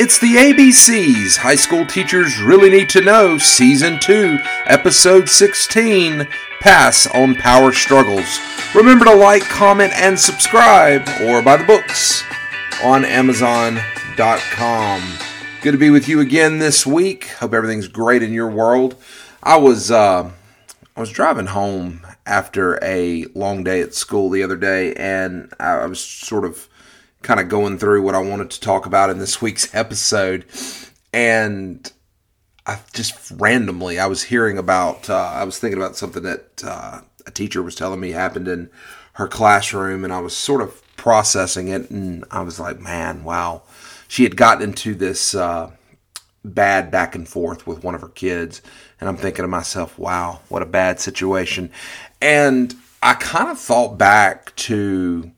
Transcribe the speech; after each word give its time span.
It's 0.00 0.20
the 0.20 0.36
ABCs 0.36 1.38
High 1.38 1.56
School 1.56 1.84
Teachers 1.84 2.40
Really 2.40 2.70
Need 2.70 2.88
to 2.90 3.00
Know, 3.00 3.36
Season 3.36 3.98
2, 3.98 4.38
Episode 4.66 5.28
16 5.28 6.28
Pass 6.60 7.08
on 7.08 7.34
Power 7.34 7.72
Struggles. 7.72 8.38
Remember 8.76 9.06
to 9.06 9.16
like, 9.16 9.42
comment, 9.42 9.92
and 9.96 10.16
subscribe 10.16 11.02
or 11.22 11.42
buy 11.42 11.56
the 11.56 11.64
books 11.64 12.22
on 12.84 13.04
Amazon.com. 13.04 13.82
Good 15.62 15.72
to 15.72 15.78
be 15.78 15.90
with 15.90 16.08
you 16.08 16.20
again 16.20 16.60
this 16.60 16.86
week. 16.86 17.30
Hope 17.40 17.52
everything's 17.52 17.88
great 17.88 18.22
in 18.22 18.32
your 18.32 18.48
world. 18.48 18.94
I 19.42 19.56
was 19.56 19.90
uh, 19.90 20.30
I 20.96 21.00
was 21.00 21.10
driving 21.10 21.46
home 21.46 22.06
after 22.24 22.78
a 22.84 23.24
long 23.34 23.64
day 23.64 23.80
at 23.80 23.94
school 23.94 24.30
the 24.30 24.44
other 24.44 24.56
day, 24.56 24.94
and 24.94 25.52
I 25.58 25.84
was 25.86 26.00
sort 26.00 26.44
of 26.44 26.68
kind 27.22 27.40
of 27.40 27.48
going 27.48 27.78
through 27.78 28.02
what 28.02 28.14
I 28.14 28.20
wanted 28.20 28.50
to 28.50 28.60
talk 28.60 28.86
about 28.86 29.10
in 29.10 29.18
this 29.18 29.42
week's 29.42 29.74
episode, 29.74 30.44
and 31.12 31.90
I 32.66 32.78
just 32.92 33.32
randomly 33.36 33.98
I 33.98 34.06
was 34.06 34.22
hearing 34.24 34.58
about 34.58 35.08
uh, 35.08 35.16
I 35.16 35.44
was 35.44 35.58
thinking 35.58 35.78
about 35.78 35.96
something 35.96 36.22
that 36.22 36.64
uh, 36.64 37.00
a 37.26 37.30
teacher 37.30 37.62
was 37.62 37.74
telling 37.74 38.00
me 38.00 38.10
happened 38.10 38.48
in 38.48 38.70
her 39.14 39.28
classroom, 39.28 40.04
and 40.04 40.12
I 40.12 40.20
was 40.20 40.36
sort 40.36 40.62
of 40.62 40.82
processing 40.96 41.68
it, 41.68 41.90
and 41.90 42.24
I 42.30 42.42
was 42.42 42.60
like, 42.60 42.80
man, 42.80 43.24
wow 43.24 43.62
she 44.08 44.22
had 44.24 44.36
gotten 44.36 44.70
into 44.70 44.94
this 44.94 45.34
uh, 45.34 45.70
bad 46.42 46.90
back 46.90 47.14
and 47.14 47.28
forth 47.28 47.66
with 47.66 47.84
one 47.84 47.94
of 47.94 48.00
her 48.00 48.08
kids. 48.08 48.62
And 48.98 49.08
I'm 49.08 49.16
thinking 49.16 49.44
to 49.44 49.48
myself, 49.48 49.98
wow, 49.98 50.40
what 50.48 50.62
a 50.62 50.66
bad 50.66 50.98
situation. 50.98 51.70
And 52.20 52.74
I 53.02 53.14
kind 53.14 53.50
of 53.50 53.60
thought 53.60 53.98
back 53.98 54.56
to 54.56 55.30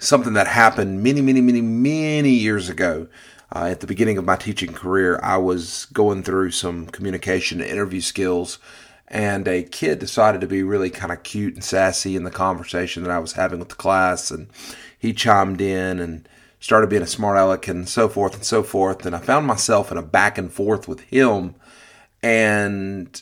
something 0.00 0.32
that 0.32 0.46
happened 0.46 1.02
many, 1.02 1.20
many, 1.20 1.40
many, 1.40 1.60
many 1.60 2.30
years 2.30 2.68
ago. 2.68 3.06
Uh, 3.54 3.66
at 3.66 3.80
the 3.80 3.86
beginning 3.86 4.16
of 4.16 4.24
my 4.24 4.36
teaching 4.36 4.72
career, 4.72 5.20
I 5.22 5.36
was 5.36 5.86
going 5.86 6.22
through 6.22 6.52
some 6.52 6.86
communication 6.86 7.60
and 7.60 7.68
interview 7.68 8.00
skills, 8.00 8.58
and 9.08 9.46
a 9.48 9.64
kid 9.64 9.98
decided 9.98 10.40
to 10.40 10.46
be 10.46 10.62
really 10.62 10.88
kind 10.88 11.12
of 11.12 11.22
cute 11.24 11.54
and 11.54 11.64
sassy 11.64 12.14
in 12.14 12.22
the 12.22 12.30
conversation 12.30 13.02
that 13.02 13.12
I 13.12 13.18
was 13.18 13.32
having 13.32 13.58
with 13.58 13.68
the 13.68 13.74
class. 13.74 14.30
And 14.30 14.48
he 14.96 15.12
chimed 15.12 15.60
in 15.60 15.98
and 15.98 16.28
started 16.60 16.90
being 16.90 17.02
a 17.02 17.08
smart 17.08 17.36
aleck 17.36 17.66
and 17.66 17.88
so 17.88 18.08
forth 18.08 18.34
and 18.34 18.44
so 18.44 18.62
forth. 18.62 19.04
And 19.04 19.16
I 19.16 19.18
found 19.18 19.46
myself 19.46 19.90
in 19.90 19.98
a 19.98 20.02
back 20.02 20.38
and 20.38 20.52
forth 20.52 20.86
with 20.86 21.00
him. 21.00 21.56
And 22.22 23.20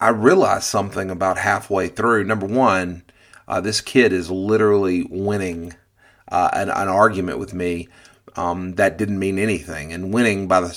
I 0.00 0.08
realized 0.08 0.64
something 0.64 1.08
about 1.08 1.38
halfway 1.38 1.86
through. 1.86 2.24
Number 2.24 2.46
one, 2.46 3.04
uh, 3.48 3.60
this 3.60 3.80
kid 3.80 4.12
is 4.12 4.30
literally 4.30 5.04
winning 5.10 5.74
uh, 6.30 6.50
an, 6.52 6.68
an, 6.68 6.88
argument 6.88 7.38
with 7.38 7.54
me 7.54 7.88
um, 8.36 8.74
that 8.74 8.98
didn't 8.98 9.18
mean 9.18 9.38
anything. 9.38 9.92
And 9.92 10.12
winning 10.12 10.46
by 10.46 10.60
the 10.60 10.72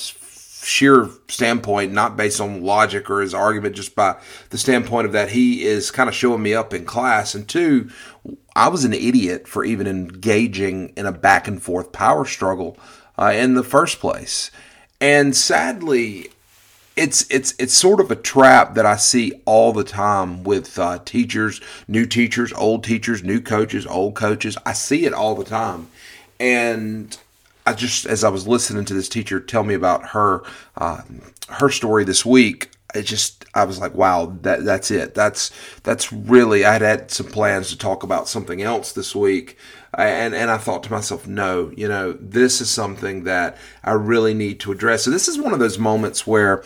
sheer 0.64 1.10
standpoint, 1.28 1.92
not 1.92 2.16
based 2.16 2.40
on 2.40 2.64
logic 2.64 3.10
or 3.10 3.20
his 3.20 3.34
argument, 3.34 3.76
just 3.76 3.94
by 3.94 4.18
the 4.50 4.58
standpoint 4.58 5.06
of 5.06 5.12
that 5.12 5.30
he 5.30 5.64
is 5.64 5.92
kind 5.92 6.08
of 6.08 6.16
showing 6.16 6.42
me 6.42 6.54
up 6.54 6.74
in 6.74 6.86
class. 6.86 7.36
And 7.36 7.48
two, 7.48 7.90
I 8.56 8.70
was 8.70 8.86
an 8.86 8.94
idiot 8.94 9.48
for 9.48 9.66
even 9.66 9.86
engaging 9.86 10.94
in 10.96 11.06
a 11.06 11.12
back 11.12 11.50
and 11.50 11.62
forth 11.62 11.92
power 11.92 12.26
struggle 12.26 12.78
uh, 13.20 13.34
in 13.36 13.56
the 13.56 13.64
first 13.64 14.00
place. 14.00 14.50
And 15.02 15.36
sadly, 15.36 16.30
it's 16.96 17.30
it's 17.30 17.54
it's 17.58 17.74
sort 17.74 18.00
of 18.00 18.12
a 18.12 18.16
trap 18.16 18.76
that 18.76 18.86
I 18.86 18.98
see 18.98 19.42
all 19.46 19.72
the 19.72 19.84
time 19.84 20.44
with 20.44 20.78
uh, 20.78 21.00
teachers, 21.06 21.62
new 21.88 22.06
teachers, 22.06 22.52
old 22.54 22.84
teachers, 22.84 23.24
new 23.24 23.40
coaches, 23.40 23.86
old 23.86 24.16
coaches. 24.16 24.58
I 24.66 24.74
see 24.74 25.06
it 25.06 25.14
all 25.14 25.36
the 25.36 25.46
time, 25.46 25.88
and 26.40 27.18
I 27.66 27.74
just 27.74 28.06
as 28.06 28.24
I 28.24 28.30
was 28.30 28.48
listening 28.48 28.86
to 28.86 28.94
this 28.94 29.10
teacher 29.10 29.40
tell 29.40 29.64
me 29.64 29.74
about 29.74 30.10
her 30.10 30.44
uh, 30.76 31.02
her 31.50 31.70
story 31.70 32.04
this 32.04 32.26
week, 32.26 32.72
it 32.94 33.04
just 33.04 33.46
I 33.54 33.66
was 33.66 33.80
like, 33.80 33.96
wow, 33.96 34.38
that 34.42 34.64
that's 34.64 34.92
it. 34.92 35.14
That's 35.14 35.52
that's 35.84 36.12
really 36.12 36.66
I 36.66 36.74
had 36.74 36.82
had 36.82 37.12
some 37.12 37.28
plans 37.28 37.70
to 37.70 37.78
talk 37.78 38.04
about 38.04 38.28
something 38.28 38.62
else 38.62 38.92
this 38.92 39.16
week, 39.16 39.58
and 39.94 40.34
and 40.34 40.50
I 40.50 40.58
thought 40.58 40.84
to 40.84 40.92
myself, 40.92 41.28
no, 41.28 41.72
you 41.76 41.88
know, 41.88 42.14
this 42.14 42.62
is 42.62 42.70
something 42.70 43.24
that 43.26 43.58
I 43.84 43.92
really 43.92 44.34
need 44.34 44.60
to 44.62 44.72
address. 44.72 45.04
So 45.04 45.12
this 45.12 45.28
is 45.28 45.40
one 45.40 45.54
of 45.54 45.60
those 45.60 45.78
moments 45.80 46.26
where, 46.26 46.64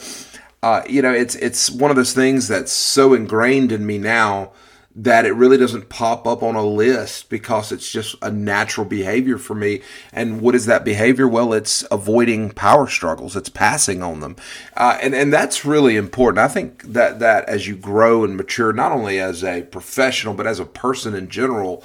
uh, 0.63 0.83
you 0.87 1.01
know, 1.01 1.13
it's 1.13 1.35
it's 1.35 1.69
one 1.69 1.91
of 1.91 1.97
those 1.97 2.13
things 2.13 2.47
that's 2.47 2.71
so 2.71 3.13
ingrained 3.13 3.71
in 3.71 3.85
me 3.85 3.97
now 3.97 4.51
that 4.97 5.25
it 5.25 5.33
really 5.33 5.57
doesn't 5.57 5.89
pop 5.89 6.25
up 6.25 6.41
on 6.41 6.55
a 6.55 6.65
list 6.65 7.29
because 7.29 7.71
it's 7.73 7.91
just 7.91 8.15
a 8.21 8.31
natural 8.31 8.85
behavior 8.85 9.37
for 9.37 9.53
me. 9.53 9.81
And 10.13 10.39
what 10.39 10.55
is 10.55 10.65
that 10.67 10.85
behavior? 10.85 11.27
Well, 11.27 11.51
it's 11.51 11.83
avoiding 11.91 12.51
power 12.51 12.87
struggles. 12.87 13.35
It's 13.35 13.49
passing 13.49 14.01
on 14.01 14.21
them, 14.21 14.37
uh, 14.77 14.97
and 15.01 15.13
and 15.13 15.33
that's 15.33 15.65
really 15.65 15.97
important. 15.97 16.39
I 16.39 16.47
think 16.47 16.83
that 16.83 17.19
that 17.19 17.45
as 17.49 17.67
you 17.67 17.75
grow 17.75 18.23
and 18.23 18.37
mature, 18.37 18.71
not 18.71 18.93
only 18.93 19.19
as 19.19 19.43
a 19.43 19.63
professional 19.63 20.33
but 20.33 20.47
as 20.47 20.59
a 20.59 20.65
person 20.65 21.13
in 21.13 21.29
general, 21.29 21.83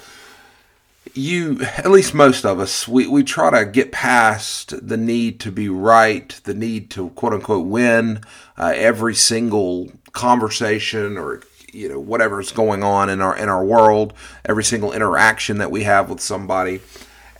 you 1.13 1.59
at 1.77 1.91
least 1.91 2.13
most 2.13 2.45
of 2.45 2.59
us 2.59 2.87
we, 2.87 3.07
we 3.07 3.23
try 3.23 3.49
to 3.49 3.69
get 3.69 3.91
past 3.91 4.87
the 4.87 4.97
need 4.97 5.39
to 5.41 5.51
be 5.51 5.67
right, 5.67 6.39
the 6.45 6.53
need 6.53 6.89
to 6.91 7.09
quote 7.11 7.33
unquote 7.33 7.67
win 7.67 8.21
uh, 8.57 8.71
every 8.75 9.15
single 9.15 9.91
conversation 10.13 11.17
or 11.17 11.41
you 11.71 11.89
know 11.89 11.99
whatever's 11.99 12.51
going 12.51 12.83
on 12.83 13.09
in 13.09 13.21
our 13.21 13.35
in 13.35 13.49
our 13.49 13.63
world, 13.63 14.13
every 14.45 14.63
single 14.63 14.93
interaction 14.93 15.57
that 15.57 15.71
we 15.71 15.83
have 15.83 16.09
with 16.09 16.19
somebody, 16.19 16.81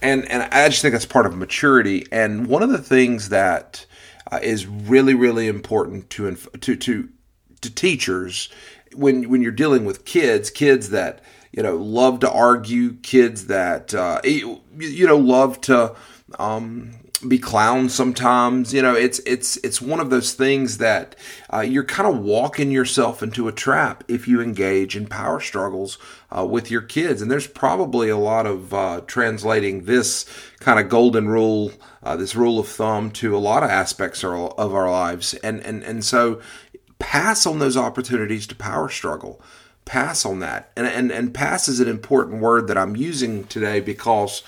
and 0.02 0.30
and 0.30 0.44
I 0.44 0.68
just 0.70 0.82
think 0.82 0.94
that's 0.94 1.06
part 1.06 1.26
of 1.26 1.36
maturity. 1.36 2.06
And 2.12 2.48
one 2.48 2.64
of 2.64 2.70
the 2.70 2.78
things 2.78 3.30
that 3.30 3.86
uh, 4.32 4.40
is 4.42 4.66
really 4.68 5.14
really 5.14 5.48
important 5.48 6.10
to 6.12 6.36
to 6.36 6.76
to 6.76 7.10
to 7.62 7.74
teachers 7.74 8.50
when 8.94 9.30
when 9.30 9.42
you're 9.42 9.52
dealing 9.52 9.86
with 9.86 10.06
kids, 10.06 10.50
kids 10.50 10.90
that 10.90 11.22
you 11.52 11.64
know 11.64 11.76
love 11.76 12.20
to 12.22 12.32
argue, 12.32 12.94
kids 12.94 13.48
that 13.48 13.94
uh, 13.94 14.22
you 14.24 15.08
know 15.08 15.18
love 15.18 15.62
to 15.62 15.96
um, 16.40 16.94
be 17.28 17.40
clowns 17.40 17.94
sometimes. 17.94 18.74
You 18.74 18.82
know, 18.82 18.96
it's 18.96 19.20
it's 19.20 19.58
it's 19.58 19.82
one 19.82 20.00
of 20.00 20.10
those 20.10 20.34
things 20.34 20.78
that 20.80 21.16
uh, 21.54 21.62
you're 21.62 21.84
kind 21.84 22.10
of 22.10 22.20
walking 22.20 22.72
yourself 22.72 23.22
into 23.22 23.48
a 23.48 23.52
trap 23.52 24.04
if 24.08 24.28
you 24.28 24.42
engage 24.42 24.96
in 24.96 25.08
power 25.08 25.40
struggles 25.40 25.98
uh, 26.36 26.46
with 26.46 26.72
your 26.72 26.82
kids. 26.82 27.22
And 27.22 27.30
there's 27.30 27.48
probably 27.48 28.10
a 28.10 28.18
lot 28.18 28.46
of 28.46 28.74
uh, 28.74 29.02
translating 29.08 29.86
this 29.86 30.26
kind 30.60 30.80
of 30.80 30.90
golden 30.90 31.28
rule, 31.28 31.72
uh, 32.04 32.16
this 32.16 32.36
rule 32.36 32.60
of 32.60 32.68
thumb, 32.68 33.12
to 33.12 33.36
a 33.36 33.40
lot 33.40 33.64
of 33.64 33.70
aspects 33.70 34.24
of 34.24 34.74
our, 34.74 34.92
lives. 34.92 35.34
And 35.36 35.62
and 35.62 35.84
and 35.84 36.04
so 36.04 36.42
pass 37.00 37.46
on 37.46 37.60
those 37.60 37.78
opportunities 37.78 38.48
to 38.48 38.56
power 38.56 38.90
struggle. 38.90 39.42
Pass 39.86 40.26
on 40.26 40.40
that, 40.40 40.72
and 40.76 40.86
and 40.88 41.12
and 41.12 41.34
pass 41.34 41.68
is 41.68 41.80
an 41.80 41.88
important 41.88 42.42
word 42.42 42.68
that 42.68 42.78
I'm 42.78 42.96
using 42.96 43.46
today 43.46 43.80
because. 43.80 44.44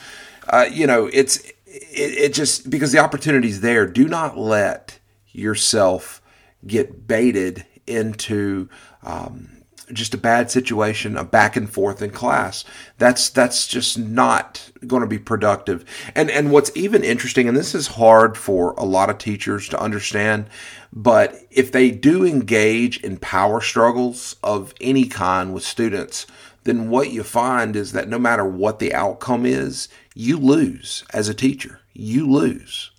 Uh, 0.50 0.66
you 0.70 0.86
know, 0.86 1.10
it's 1.14 1.42
it, 1.74 2.12
it 2.26 2.34
just 2.34 2.70
because 2.70 2.92
the 2.92 3.00
opportunity 3.00 3.50
is 3.50 3.62
there. 3.62 3.86
Do 3.86 4.08
not 4.08 4.38
let 4.38 5.00
yourself 5.32 6.22
get 6.66 7.08
baited 7.08 7.66
into 7.88 8.70
um, 9.02 9.64
just 9.92 10.14
a 10.14 10.18
bad 10.18 10.50
situation, 10.50 11.18
a 11.18 11.24
back 11.24 11.56
and 11.56 11.70
forth 11.70 12.02
in 12.02 12.12
class. 12.12 12.64
That's 12.98 13.30
that's 13.30 13.68
just 13.68 13.98
not 13.98 14.70
going 14.86 15.02
to 15.02 15.08
be 15.08 15.20
productive. 15.20 15.84
And 16.16 16.30
and 16.30 16.52
what's 16.52 16.72
even 16.76 17.04
interesting, 17.04 17.48
and 17.48 17.58
this 17.58 17.76
is 17.76 17.88
hard 17.88 18.38
for 18.38 18.74
a 18.74 18.86
lot 18.86 19.10
of 19.10 19.18
teachers 19.18 19.68
to 19.70 19.80
understand, 19.80 20.48
but 20.92 21.36
if 21.50 21.72
they 21.72 21.92
do 21.92 22.26
engage 22.26 22.98
in 23.04 23.18
power 23.18 23.62
struggles 23.62 24.36
of 24.44 24.74
any 24.80 25.06
kind 25.06 25.54
with 25.54 25.64
students, 25.64 26.28
then 26.64 26.90
what 26.90 27.12
you 27.12 27.24
find 27.24 27.76
is 27.76 27.92
that 27.92 28.08
no 28.08 28.20
matter 28.20 28.46
what 28.46 28.80
the 28.80 28.94
outcome 28.94 29.46
is, 29.46 29.90
you 30.16 30.38
lose 30.38 31.04
as 31.14 31.28
a 31.28 31.34
teacher. 31.34 31.82
You 31.94 32.30
lose. 32.30 32.92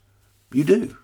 You 0.53 0.65
do. 0.65 0.97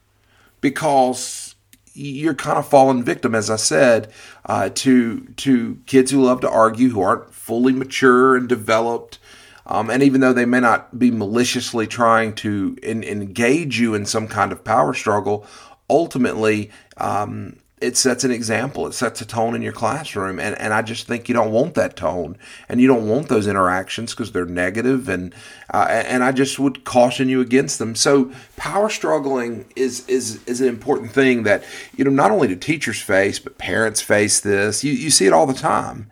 Because 0.61 1.55
you're 1.93 2.35
kind 2.35 2.59
of 2.59 2.69
falling 2.69 3.03
victim, 3.03 3.35
as 3.35 3.51
I 3.51 3.57
said, 3.57 4.13
uh, 4.47 4.71
to 4.75 5.21
to 5.37 5.79
kids 5.87 6.11
who 6.11 6.23
love 6.23 6.41
to 6.43 6.51
argue, 6.51 6.91
who 6.91 7.01
aren't 7.01 7.35
fully 7.35 7.73
mature 7.73 8.37
and 8.37 8.49
developed, 8.49 9.19
um, 9.67 9.91
and 9.91 10.03
even 10.03 10.21
though 10.21 10.33
they 10.33 10.45
may 10.45 10.61
not 10.61 10.99
be 10.99 11.11
maliciously 11.11 11.87
trying 11.87 12.35
to 12.37 12.77
in, 12.83 13.03
engage 13.03 13.81
you 13.81 13.95
in 13.95 14.07
some 14.07 14.29
kind 14.29 14.53
of 14.53 14.65
power 14.65 14.95
struggle, 14.95 15.47
ultimately 15.89 16.71
um, 16.97 17.57
it 17.81 17.97
sets 17.97 18.25
an 18.25 18.31
example. 18.31 18.87
It 18.87 18.93
sets 18.93 19.23
a 19.23 19.27
tone 19.27 19.55
in 19.55 19.63
your 19.63 19.73
classroom. 19.73 20.39
And, 20.39 20.59
and 20.59 20.75
I 20.75 20.83
just 20.83 21.07
think 21.07 21.29
you 21.29 21.35
don't 21.35 21.51
want 21.51 21.75
that 21.75 21.97
tone 21.97 22.37
and 22.69 22.81
you 22.81 22.87
don't 22.87 23.09
want 23.09 23.29
those 23.29 23.47
interactions 23.47 24.13
because 24.13 24.33
they're 24.33 24.45
negative 24.45 25.09
and, 25.09 25.35
uh, 25.73 25.87
and 25.89 26.23
I 26.23 26.33
just 26.33 26.59
would 26.59 26.85
caution 26.85 27.31
you 27.31 27.41
against 27.41 27.79
them. 27.79 27.95
So 27.95 28.33
power 28.57 28.91
struggling 28.91 29.65
is, 29.77 30.07
is, 30.09 30.45
is 30.45 30.61
an 30.61 30.69
important 30.69 31.13
thing 31.13 31.45
that, 31.45 31.65
you 31.97 32.05
know, 32.05 32.11
not 32.11 32.31
only 32.31 32.49
do 32.49 32.57
teachers 32.57 33.01
face, 33.01 33.39
but 33.39 33.57
parents 33.57 34.03
face 34.03 34.41
this. 34.41 34.85
You, 34.85 34.93
you 34.93 35.11
see 35.11 35.27
it 35.27 35.33
all 35.33 35.47
the 35.47 35.55
time. 35.55 36.11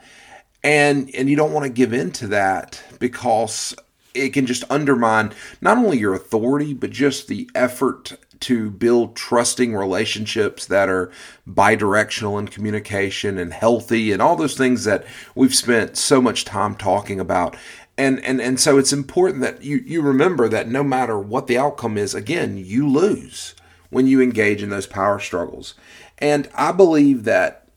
And, 0.65 1.15
and 1.15 1.29
you 1.29 1.37
don't 1.37 1.53
want 1.53 1.65
to 1.65 1.71
give 1.71 1.93
in 1.93 2.13
to 2.13 2.29
that 2.29 2.83
because 2.99 3.77
it 4.15 4.31
can 4.31 4.47
just 4.47 4.65
undermine 4.71 5.33
not 5.61 5.77
only 5.77 5.99
your 5.99 6.15
authority, 6.15 6.73
but 6.73 6.91
just 6.91 7.29
the 7.29 7.49
effort 7.55 8.17
to 8.41 8.71
build 8.71 9.17
trusting 9.17 9.75
relationships 9.75 10.67
that 10.67 10.89
are 10.89 11.11
bidirectional 11.49 12.39
in 12.39 12.49
communication 12.49 13.39
and 13.39 13.53
healthy 13.53 14.13
and 14.13 14.23
all 14.23 14.37
those 14.37 14.57
things 14.57 14.85
that 14.85 15.05
we've 15.35 15.55
spent 15.55 15.97
so 15.97 16.21
much 16.21 16.45
time 16.45 16.75
talking 16.75 17.19
about. 17.19 17.57
And, 17.97 18.23
and, 18.25 18.41
and 18.41 18.61
so 18.61 18.79
it's 18.79 18.93
important 18.93 19.43
that 19.43 19.63
you, 19.63 19.79
you 19.85 20.03
remember 20.03 20.49
that 20.49 20.69
no 20.69 20.85
matter 20.85 21.19
what 21.19 21.49
the 21.49 21.59
outcome 21.59 21.99
is, 21.99 22.15
again, 22.15 22.57
you 22.57 22.89
lose 22.89 23.55
when 23.91 24.07
you 24.07 24.21
engage 24.21 24.63
in 24.63 24.71
those 24.71 24.87
power 24.87 25.19
struggles. 25.19 25.75
And 26.19 26.49
I 26.55 26.73
believe 26.73 27.25
that 27.25 27.69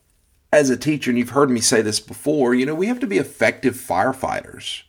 as 0.54 0.70
a 0.70 0.78
teacher, 0.78 1.10
and 1.10 1.18
you've 1.18 1.30
heard 1.30 1.50
me 1.50 1.62
say 1.62 1.82
this 1.82 2.00
before, 2.00 2.54
you 2.54 2.66
know, 2.66 2.76
we 2.76 2.88
have 2.88 3.00
to 3.00 3.08
be 3.08 3.18
effective 3.18 3.76
firefighters 3.76 4.84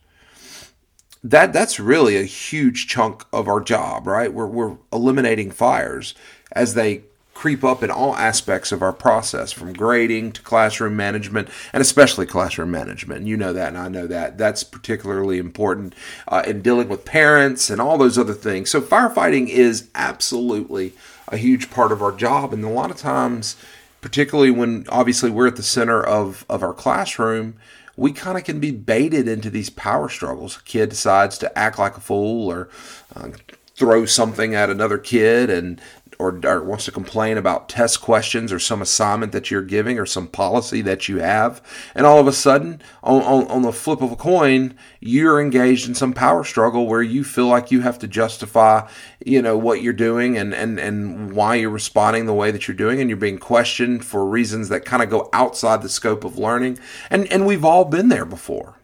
that 1.25 1.53
that's 1.53 1.79
really 1.79 2.17
a 2.17 2.25
huge 2.25 2.89
chunk 2.89 3.25
of 3.33 3.49
our 3.49 3.61
job, 3.61 4.07
right? 4.07 4.33
We're 4.33 4.47
we're 4.47 4.77
eliminating 4.93 5.51
fires 5.51 6.15
as 6.53 6.75
they 6.75 7.03
creep 7.35 7.65
up 7.65 7.83
in 7.83 7.91
all 7.91 8.15
aspects 8.17 8.73
of 8.73 8.83
our 8.83 8.93
process, 8.93 9.51
from 9.51 9.73
grading 9.73 10.31
to 10.33 10.43
classroom 10.43 10.95
management, 10.95 11.49
and 11.73 11.81
especially 11.81 12.27
classroom 12.27 12.71
management. 12.71 13.27
You 13.27 13.37
know 13.37 13.53
that, 13.53 13.69
and 13.69 13.79
I 13.79 13.89
know 13.89 14.07
that. 14.07 14.37
That's 14.39 14.63
particularly 14.63 15.39
important 15.39 15.95
uh, 16.29 16.43
in 16.47 16.61
dealing 16.61 16.89
with 16.89 17.05
parents 17.05 17.71
and 17.71 17.81
all 17.81 17.99
those 17.99 18.19
other 18.19 18.35
things. 18.35 18.71
So 18.71 18.81
firefighting 18.81 19.49
is 19.49 19.89
absolutely 19.95 20.93
a 21.29 21.37
huge 21.37 21.71
part 21.71 21.93
of 21.93 22.03
our 22.03 22.13
job, 22.13 22.53
and 22.53 22.65
a 22.65 22.69
lot 22.69 22.91
of 22.91 22.97
times, 22.97 23.57
particularly 24.01 24.51
when 24.51 24.87
obviously 24.89 25.31
we're 25.31 25.49
at 25.49 25.57
the 25.57 25.63
center 25.63 26.03
of 26.03 26.45
of 26.49 26.63
our 26.63 26.75
classroom 26.75 27.55
we 27.97 28.13
kind 28.13 28.39
of 28.39 28.45
can 28.45 28.61
be 28.61 28.71
baited 28.71 29.29
into 29.29 29.51
these 29.51 29.71
power 29.71 30.09
struggles. 30.09 30.59
A 30.59 30.63
kid 30.63 30.91
decides 30.91 31.39
to 31.39 31.59
act 31.59 31.79
like 31.79 31.97
a 31.97 32.01
fool 32.01 32.51
or 32.51 32.69
uh, 33.15 33.31
throw 33.77 34.07
something 34.07 34.55
at 34.55 34.71
another 34.71 34.99
kid 34.99 35.51
and 35.51 35.81
or, 36.23 36.41
or, 36.45 36.63
wants 36.63 36.85
to 36.85 36.93
complain 36.93 37.37
about 37.37 37.69
test 37.69 38.01
questions 38.01 38.53
or 38.53 38.59
some 38.59 38.81
assignment 38.81 39.33
that 39.33 39.51
you're 39.51 39.63
giving 39.63 39.99
or 39.99 40.07
some 40.07 40.29
policy 40.29 40.81
that 40.83 41.09
you 41.09 41.19
have, 41.19 41.61
and 41.95 42.07
all 42.07 42.19
of 42.19 42.27
a 42.27 42.33
sudden, 42.33 42.81
on, 43.03 43.23
on, 43.23 43.47
on, 43.49 43.63
the 43.63 43.73
flip 43.73 44.01
of 44.01 44.13
a 44.13 44.17
coin, 44.17 44.75
you're 45.01 45.41
engaged 45.41 45.89
in 45.89 45.95
some 45.95 46.13
power 46.13 46.45
struggle 46.45 46.87
where 46.87 47.03
you 47.03 47.25
feel 47.25 47.47
like 47.47 47.71
you 47.71 47.81
have 47.81 47.99
to 47.99 48.07
justify, 48.07 48.89
you 49.25 49.43
know, 49.43 49.59
what 49.59 49.83
you're 49.83 49.93
doing 49.93 50.39
and 50.39 50.55
and 50.55 50.79
and 50.79 51.33
why 51.33 51.57
you're 51.57 51.71
responding 51.71 52.27
the 52.27 52.35
way 52.35 52.51
that 52.51 52.69
you're 52.69 52.77
doing, 52.77 53.01
and 53.01 53.11
you're 53.11 53.17
being 53.17 53.39
questioned 53.39 54.05
for 54.05 54.25
reasons 54.25 54.69
that 54.69 54.85
kind 54.85 55.03
of 55.03 55.11
go 55.11 55.29
outside 55.33 55.83
the 55.83 55.89
scope 55.89 56.25
of 56.25 56.39
learning, 56.39 56.79
and 57.11 57.31
and 57.33 57.47
we've 57.47 57.65
all 57.65 57.85
been 57.85 58.09
there 58.09 58.25
before. 58.25 58.77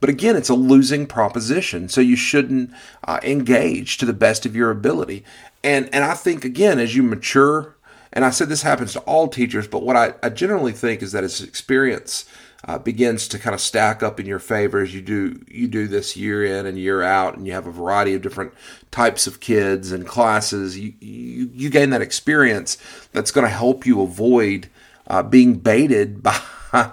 But 0.00 0.10
again, 0.10 0.36
it's 0.36 0.48
a 0.48 0.54
losing 0.54 1.06
proposition, 1.06 1.88
so 1.88 2.00
you 2.00 2.16
shouldn't 2.16 2.70
uh, 3.04 3.18
engage 3.22 3.98
to 3.98 4.06
the 4.06 4.12
best 4.12 4.46
of 4.46 4.54
your 4.54 4.70
ability. 4.70 5.24
And 5.64 5.88
and 5.92 6.04
I 6.04 6.14
think 6.14 6.44
again, 6.44 6.78
as 6.78 6.94
you 6.94 7.02
mature, 7.02 7.76
and 8.12 8.24
I 8.24 8.30
said 8.30 8.48
this 8.48 8.62
happens 8.62 8.92
to 8.92 9.00
all 9.00 9.28
teachers, 9.28 9.66
but 9.66 9.82
what 9.82 9.96
I, 9.96 10.14
I 10.22 10.28
generally 10.28 10.72
think 10.72 11.02
is 11.02 11.12
that 11.12 11.24
as 11.24 11.40
experience 11.40 12.26
uh, 12.64 12.78
begins 12.78 13.28
to 13.28 13.38
kind 13.38 13.54
of 13.54 13.60
stack 13.60 14.02
up 14.02 14.18
in 14.18 14.26
your 14.26 14.38
favor 14.38 14.80
as 14.80 14.94
you 14.94 15.00
do 15.00 15.44
you 15.48 15.68
do 15.68 15.86
this 15.86 16.16
year 16.16 16.44
in 16.44 16.66
and 16.66 16.78
year 16.78 17.02
out, 17.02 17.36
and 17.36 17.46
you 17.46 17.52
have 17.52 17.66
a 17.66 17.72
variety 17.72 18.14
of 18.14 18.22
different 18.22 18.52
types 18.90 19.26
of 19.26 19.40
kids 19.40 19.90
and 19.90 20.06
classes, 20.06 20.78
you 20.78 20.94
you, 21.00 21.50
you 21.52 21.70
gain 21.70 21.90
that 21.90 22.02
experience 22.02 22.78
that's 23.12 23.30
going 23.30 23.46
to 23.46 23.52
help 23.52 23.84
you 23.84 24.00
avoid 24.00 24.68
uh, 25.08 25.22
being 25.22 25.54
baited 25.54 26.22
by 26.22 26.40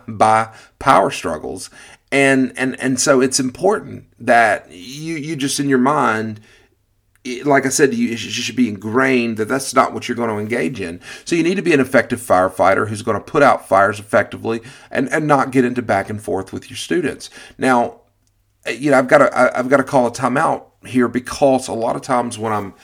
by 0.07 0.51
power 0.79 1.11
struggles 1.11 1.69
and 2.15 2.53
and 2.57 2.79
and 2.79 2.97
so 2.97 3.19
it's 3.19 3.41
important 3.41 4.05
that 4.19 4.71
you 4.71 5.15
you 5.15 5.35
just 5.35 5.59
in 5.59 5.67
your 5.67 5.77
mind 5.79 6.39
like 7.43 7.65
I 7.65 7.69
said, 7.69 7.91
you 7.95 8.15
should 8.15 8.55
be 8.55 8.69
ingrained 8.69 9.37
that 9.37 9.47
that's 9.47 9.73
not 9.73 9.93
what 9.93 10.07
you're 10.07 10.15
going 10.15 10.29
to 10.29 10.37
engage 10.37 10.79
in. 10.79 11.01
So 11.25 11.35
you 11.35 11.41
need 11.41 11.55
to 11.55 11.63
be 11.63 11.73
an 11.73 11.79
effective 11.79 12.21
firefighter 12.21 12.87
who's 12.87 13.01
going 13.01 13.17
to 13.17 13.23
put 13.23 13.41
out 13.41 13.67
fires 13.67 13.99
effectively 13.99 14.61
and, 14.91 15.11
and 15.11 15.25
not 15.25 15.49
get 15.49 15.65
into 15.65 15.81
back 15.81 16.07
and 16.07 16.21
forth 16.21 16.53
with 16.53 16.69
your 16.69 16.77
students. 16.77 17.31
Now, 17.57 18.01
eh, 18.67 18.73
you 18.73 18.91
know, 18.91 18.99
I've 18.99 19.07
got 19.07 19.17
to 19.17 19.57
I've 19.57 19.69
got 19.69 19.77
to 19.77 19.83
call 19.83 20.05
a 20.05 20.11
timeout 20.11 20.65
here 20.85 21.07
because 21.07 21.67
a 21.67 21.73
lot 21.73 21.95
of 21.95 22.03
times 22.03 22.37
when 22.37 22.53
I'm 22.53 22.75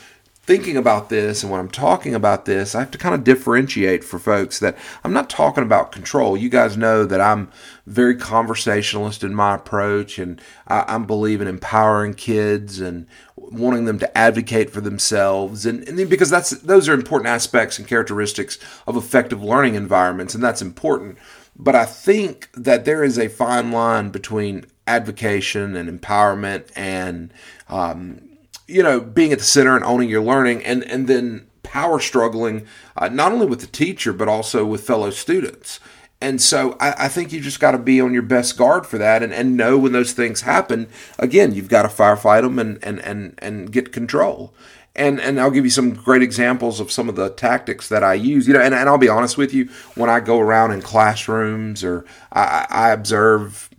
thinking 0.43 0.75
about 0.75 1.09
this 1.09 1.43
and 1.43 1.51
when 1.51 1.59
I'm 1.61 1.69
talking 1.69 2.15
about 2.15 2.45
this, 2.45 2.73
I 2.73 2.79
have 2.79 2.91
to 2.91 2.97
kind 2.97 3.13
of 3.13 3.23
differentiate 3.23 4.03
for 4.03 4.17
folks 4.17 4.59
that 4.59 4.77
I'm 5.03 5.13
not 5.13 5.29
talking 5.29 5.63
about 5.63 5.91
control. 5.91 6.35
You 6.35 6.49
guys 6.49 6.75
know 6.75 7.05
that 7.05 7.21
I'm 7.21 7.51
very 7.85 8.15
conversationalist 8.15 9.23
in 9.23 9.35
my 9.35 9.55
approach, 9.55 10.17
and 10.17 10.41
I, 10.67 10.95
am 10.95 11.05
believing 11.05 11.47
empowering 11.47 12.15
kids 12.15 12.79
and 12.79 13.07
wanting 13.35 13.85
them 13.85 13.99
to 13.99 14.17
advocate 14.17 14.71
for 14.71 14.81
themselves, 14.81 15.65
and, 15.65 15.87
and 15.87 16.09
because 16.09 16.29
that's 16.29 16.51
those 16.51 16.89
are 16.89 16.93
important 16.93 17.27
aspects 17.27 17.77
and 17.77 17.87
characteristics 17.87 18.57
of 18.87 18.97
effective 18.97 19.43
learning 19.43 19.75
environments, 19.75 20.33
and 20.33 20.43
that's 20.43 20.61
important. 20.61 21.17
But 21.55 21.75
I 21.75 21.85
think 21.85 22.49
that 22.53 22.85
there 22.85 23.03
is 23.03 23.19
a 23.19 23.27
fine 23.27 23.71
line 23.71 24.09
between 24.09 24.65
advocation 24.87 25.75
and 25.75 26.01
empowerment 26.01 26.71
and 26.75 27.33
um, 27.69 28.30
you 28.71 28.83
know, 28.83 28.99
being 28.99 29.31
at 29.33 29.39
the 29.39 29.45
center 29.45 29.75
and 29.75 29.85
owning 29.85 30.09
your 30.09 30.23
learning, 30.23 30.63
and 30.63 30.83
and 30.83 31.07
then 31.07 31.47
power 31.63 31.99
struggling 31.99 32.65
uh, 32.97 33.07
not 33.07 33.31
only 33.31 33.45
with 33.45 33.61
the 33.61 33.67
teacher 33.67 34.11
but 34.11 34.27
also 34.27 34.65
with 34.65 34.85
fellow 34.85 35.09
students. 35.09 35.79
And 36.19 36.39
so 36.39 36.77
I, 36.79 37.05
I 37.05 37.07
think 37.07 37.31
you 37.31 37.41
just 37.41 37.59
got 37.59 37.71
to 37.71 37.77
be 37.79 37.99
on 37.99 38.13
your 38.13 38.21
best 38.21 38.57
guard 38.57 38.85
for 38.85 38.97
that 38.99 39.23
and, 39.23 39.33
and 39.33 39.57
know 39.57 39.77
when 39.77 39.91
those 39.91 40.13
things 40.13 40.41
happen. 40.41 40.87
Again, 41.17 41.53
you've 41.53 41.69
got 41.69 41.83
to 41.83 41.87
firefight 41.87 42.43
them 42.43 42.59
and, 42.59 42.77
and, 42.83 42.99
and, 42.99 43.33
and 43.39 43.71
get 43.71 43.91
control. 43.91 44.53
And, 44.95 45.19
and 45.19 45.39
I'll 45.39 45.49
give 45.49 45.63
you 45.63 45.71
some 45.71 45.93
great 45.93 46.21
examples 46.21 46.79
of 46.79 46.91
some 46.91 47.09
of 47.09 47.15
the 47.15 47.29
tactics 47.29 47.89
that 47.89 48.03
I 48.03 48.13
use. 48.13 48.47
You 48.47 48.53
know, 48.53 48.61
and, 48.61 48.75
and 48.75 48.87
I'll 48.87 48.99
be 48.99 49.09
honest 49.09 49.37
with 49.37 49.53
you, 49.53 49.69
when 49.95 50.09
I 50.09 50.19
go 50.19 50.39
around 50.39 50.73
in 50.73 50.81
classrooms 50.81 51.83
or 51.83 52.05
I, 52.31 52.67
I 52.69 52.89
observe 52.89 53.69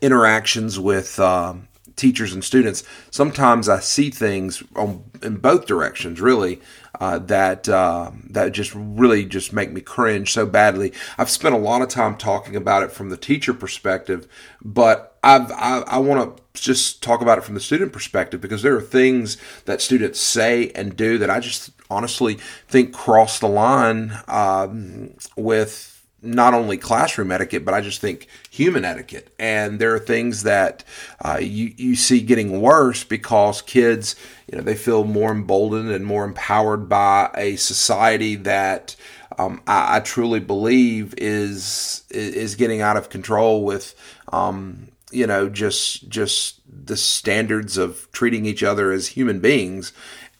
interactions 0.00 0.78
with 0.78 1.18
um, 1.18 1.66
teachers 1.96 2.32
and 2.32 2.44
students, 2.44 2.84
sometimes 3.10 3.68
I 3.68 3.80
see 3.80 4.10
things 4.10 4.62
on, 4.76 5.04
in 5.22 5.36
both 5.36 5.66
directions, 5.66 6.20
really, 6.20 6.60
uh, 7.00 7.18
that 7.18 7.68
uh, 7.68 8.10
that 8.30 8.52
just 8.52 8.72
really 8.74 9.24
just 9.24 9.52
make 9.52 9.72
me 9.72 9.80
cringe 9.80 10.32
so 10.32 10.46
badly. 10.46 10.92
I've 11.18 11.30
spent 11.30 11.54
a 11.54 11.58
lot 11.58 11.82
of 11.82 11.88
time 11.88 12.16
talking 12.16 12.56
about 12.56 12.82
it 12.82 12.92
from 12.92 13.08
the 13.08 13.16
teacher 13.16 13.54
perspective, 13.54 14.28
but 14.62 15.16
I've, 15.22 15.50
I, 15.52 15.84
I 15.86 15.98
want 15.98 16.36
to 16.36 16.60
just 16.60 17.02
talk 17.02 17.22
about 17.22 17.38
it 17.38 17.44
from 17.44 17.54
the 17.54 17.60
student 17.60 17.92
perspective 17.92 18.40
because 18.40 18.62
there 18.62 18.76
are 18.76 18.82
things 18.82 19.36
that 19.64 19.80
students 19.80 20.20
say 20.20 20.70
and 20.74 20.96
do 20.96 21.18
that 21.18 21.30
I 21.30 21.40
just 21.40 21.70
honestly 21.90 22.34
think 22.68 22.92
cross 22.92 23.38
the 23.38 23.48
line 23.48 24.12
um, 24.28 25.14
with 25.36 25.91
not 26.22 26.54
only 26.54 26.78
classroom 26.78 27.32
etiquette, 27.32 27.64
but 27.64 27.74
I 27.74 27.80
just 27.80 28.00
think 28.00 28.28
human 28.50 28.84
etiquette. 28.84 29.34
And 29.38 29.80
there 29.80 29.94
are 29.94 29.98
things 29.98 30.44
that 30.44 30.84
uh, 31.20 31.38
you 31.40 31.74
you 31.76 31.96
see 31.96 32.20
getting 32.20 32.60
worse 32.60 33.04
because 33.04 33.60
kids, 33.62 34.14
you 34.50 34.56
know, 34.56 34.64
they 34.64 34.76
feel 34.76 35.04
more 35.04 35.32
emboldened 35.32 35.90
and 35.90 36.06
more 36.06 36.24
empowered 36.24 36.88
by 36.88 37.30
a 37.36 37.56
society 37.56 38.36
that 38.36 38.94
um, 39.38 39.62
I, 39.66 39.96
I, 39.96 40.00
truly 40.00 40.40
believe 40.40 41.14
is 41.16 42.04
is 42.10 42.54
getting 42.54 42.80
out 42.80 42.96
of 42.96 43.10
control 43.10 43.64
with. 43.64 43.94
Um, 44.32 44.88
you 45.10 45.26
know, 45.26 45.50
just 45.50 46.08
just 46.08 46.60
the 46.66 46.96
standards 46.96 47.76
of 47.76 48.10
treating 48.12 48.46
each 48.46 48.62
other 48.62 48.92
as 48.92 49.08
human 49.08 49.40
beings, 49.40 49.92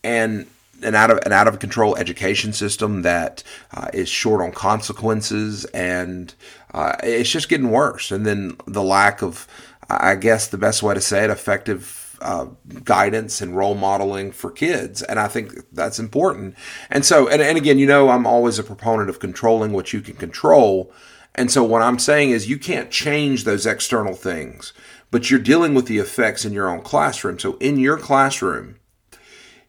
and 0.02 0.46
an 0.84 0.94
out 0.94 1.10
of 1.10 1.18
an 1.24 1.32
out 1.32 1.48
of 1.48 1.58
control 1.58 1.96
education 1.96 2.52
system 2.52 3.02
that 3.02 3.42
uh, 3.72 3.88
is 3.92 4.08
short 4.08 4.40
on 4.40 4.52
consequences, 4.52 5.64
and 5.66 6.34
uh, 6.74 6.96
it's 7.02 7.30
just 7.30 7.48
getting 7.48 7.70
worse. 7.70 8.10
And 8.10 8.26
then 8.26 8.56
the 8.66 8.82
lack 8.82 9.22
of, 9.22 9.46
I 9.88 10.14
guess, 10.16 10.48
the 10.48 10.58
best 10.58 10.82
way 10.82 10.94
to 10.94 11.00
say 11.00 11.24
it, 11.24 11.30
effective. 11.30 11.98
Uh, 12.20 12.46
guidance 12.84 13.40
and 13.40 13.56
role 13.56 13.74
modeling 13.74 14.30
for 14.30 14.48
kids. 14.48 15.02
And 15.02 15.18
I 15.18 15.26
think 15.26 15.54
that's 15.72 15.98
important. 15.98 16.54
And 16.88 17.04
so, 17.04 17.26
and, 17.26 17.42
and 17.42 17.58
again, 17.58 17.80
you 17.80 17.86
know, 17.86 18.10
I'm 18.10 18.28
always 18.28 18.60
a 18.60 18.62
proponent 18.62 19.10
of 19.10 19.18
controlling 19.18 19.72
what 19.72 19.92
you 19.92 20.00
can 20.00 20.14
control. 20.14 20.92
And 21.34 21.50
so, 21.50 21.64
what 21.64 21.82
I'm 21.82 21.98
saying 21.98 22.30
is, 22.30 22.48
you 22.48 22.58
can't 22.58 22.92
change 22.92 23.42
those 23.44 23.66
external 23.66 24.14
things, 24.14 24.72
but 25.10 25.30
you're 25.30 25.40
dealing 25.40 25.74
with 25.74 25.86
the 25.86 25.98
effects 25.98 26.44
in 26.44 26.52
your 26.52 26.68
own 26.68 26.82
classroom. 26.82 27.38
So, 27.38 27.56
in 27.56 27.78
your 27.78 27.98
classroom, 27.98 28.76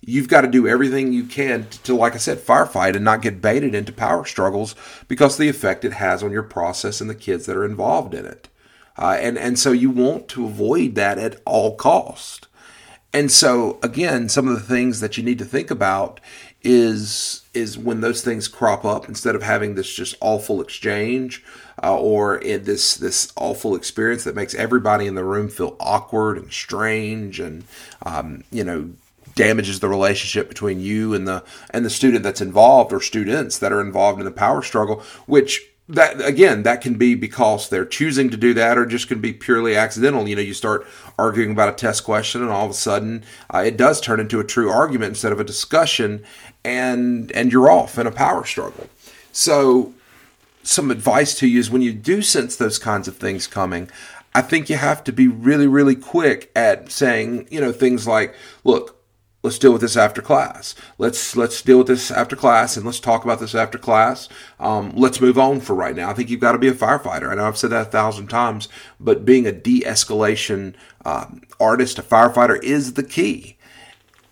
you've 0.05 0.27
got 0.27 0.41
to 0.41 0.47
do 0.47 0.67
everything 0.67 1.13
you 1.13 1.23
can 1.23 1.67
to, 1.67 1.83
to, 1.83 1.95
like 1.95 2.13
I 2.13 2.17
said, 2.17 2.39
firefight 2.39 2.95
and 2.95 3.05
not 3.05 3.21
get 3.21 3.41
baited 3.41 3.73
into 3.73 3.93
power 3.93 4.25
struggles 4.25 4.75
because 5.07 5.37
the 5.37 5.49
effect 5.49 5.85
it 5.85 5.93
has 5.93 6.23
on 6.23 6.31
your 6.31 6.43
process 6.43 7.01
and 7.01 7.09
the 7.09 7.15
kids 7.15 7.45
that 7.45 7.57
are 7.57 7.65
involved 7.65 8.13
in 8.13 8.25
it. 8.25 8.49
Uh, 8.97 9.17
and 9.19 9.37
and 9.39 9.57
so 9.57 9.71
you 9.71 9.89
want 9.89 10.27
to 10.29 10.45
avoid 10.45 10.95
that 10.95 11.17
at 11.17 11.41
all 11.45 11.75
cost. 11.75 12.47
and 13.11 13.31
so 13.31 13.79
again, 13.81 14.29
some 14.29 14.47
of 14.47 14.53
the 14.53 14.75
things 14.75 14.99
that 14.99 15.17
you 15.17 15.23
need 15.23 15.39
to 15.39 15.45
think 15.45 15.71
about 15.71 16.19
is 16.63 17.41
is 17.53 17.77
when 17.77 18.01
those 18.01 18.21
things 18.21 18.47
crop 18.47 18.85
up 18.85 19.07
instead 19.09 19.35
of 19.35 19.43
having 19.43 19.75
this 19.75 19.93
just 19.93 20.15
awful 20.21 20.61
exchange 20.61 21.43
uh, 21.83 21.95
or 21.97 22.39
this 22.39 22.95
this 22.95 23.33
awful 23.35 23.75
experience 23.75 24.23
that 24.23 24.35
makes 24.35 24.55
everybody 24.55 25.05
in 25.05 25.15
the 25.15 25.23
room 25.23 25.49
feel 25.49 25.75
awkward 25.79 26.37
and 26.37 26.51
strange 26.53 27.39
and 27.39 27.65
um, 28.05 28.43
you 28.51 28.63
know 28.63 28.91
damages 29.35 29.79
the 29.79 29.89
relationship 29.89 30.47
between 30.47 30.79
you 30.79 31.13
and 31.13 31.27
the 31.27 31.43
and 31.71 31.85
the 31.85 31.89
student 31.89 32.23
that's 32.23 32.41
involved 32.41 32.93
or 32.93 33.01
students 33.01 33.57
that 33.59 33.71
are 33.71 33.81
involved 33.81 34.19
in 34.19 34.25
the 34.25 34.31
power 34.31 34.61
struggle 34.61 35.03
which 35.25 35.69
that 35.89 36.23
again 36.25 36.63
that 36.63 36.81
can 36.81 36.95
be 36.95 37.13
because 37.13 37.69
they're 37.69 37.85
choosing 37.85 38.29
to 38.29 38.37
do 38.37 38.53
that 38.53 38.77
or 38.77 38.85
just 38.85 39.07
can 39.07 39.19
be 39.19 39.33
purely 39.33 39.75
accidental. 39.75 40.27
You 40.27 40.35
know 40.35 40.41
you 40.41 40.53
start 40.53 40.87
arguing 41.19 41.51
about 41.51 41.69
a 41.69 41.73
test 41.73 42.03
question 42.03 42.41
and 42.41 42.49
all 42.49 42.65
of 42.65 42.71
a 42.71 42.75
sudden 42.75 43.23
uh, 43.53 43.63
it 43.65 43.75
does 43.75 43.99
turn 43.99 44.19
into 44.19 44.39
a 44.39 44.45
true 44.45 44.69
argument 44.69 45.09
instead 45.09 45.33
of 45.33 45.39
a 45.39 45.43
discussion 45.43 46.23
and 46.63 47.31
and 47.33 47.51
you're 47.51 47.69
off 47.69 47.97
in 47.97 48.07
a 48.07 48.11
power 48.11 48.45
struggle. 48.45 48.87
So 49.33 49.93
some 50.63 50.89
advice 50.89 51.35
to 51.35 51.47
you 51.47 51.59
is 51.59 51.69
when 51.69 51.81
you 51.81 51.91
do 51.93 52.21
sense 52.21 52.55
those 52.55 52.79
kinds 52.79 53.07
of 53.07 53.17
things 53.17 53.47
coming 53.47 53.89
i 54.33 54.41
think 54.41 54.69
you 54.69 54.77
have 54.77 55.03
to 55.03 55.11
be 55.11 55.27
really 55.27 55.67
really 55.67 55.95
quick 55.95 56.49
at 56.55 56.89
saying 56.89 57.45
you 57.51 57.59
know 57.59 57.73
things 57.73 58.07
like 58.07 58.33
look 58.63 58.92
let's 59.43 59.59
deal 59.59 59.73
with 59.73 59.81
this 59.81 59.97
after 59.97 60.21
class. 60.21 60.73
Let's 60.97 61.35
let's 61.35 61.61
deal 61.61 61.79
with 61.79 61.87
this 61.87 62.09
after 62.09 62.35
class, 62.35 62.75
and 62.75 62.85
let's 62.85 62.99
talk 62.99 63.23
about 63.23 63.39
this 63.39 63.53
after 63.53 63.77
class. 63.77 64.29
Um, 64.59 64.93
let's 64.95 65.21
move 65.21 65.37
on 65.37 65.59
for 65.59 65.75
right 65.75 65.95
now. 65.95 66.09
I 66.09 66.13
think 66.13 66.29
you've 66.29 66.39
got 66.39 66.53
to 66.53 66.57
be 66.57 66.69
a 66.69 66.73
firefighter. 66.73 67.29
I 67.29 67.35
know 67.35 67.45
I've 67.45 67.57
said 67.57 67.69
that 67.71 67.87
a 67.87 67.91
thousand 67.91 68.27
times, 68.27 68.69
but 68.99 69.25
being 69.25 69.45
a 69.45 69.51
de-escalation 69.51 70.73
um, 71.05 71.41
artist, 71.59 71.99
a 71.99 72.03
firefighter, 72.03 72.61
is 72.63 72.93
the 72.93 73.03
key. 73.03 73.57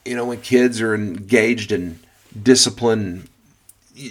You 0.06 0.16
know, 0.16 0.26
when 0.26 0.42
kids 0.42 0.82
are 0.82 0.96
engaged 0.96 1.72
in 1.72 2.00
discipline 2.42 3.28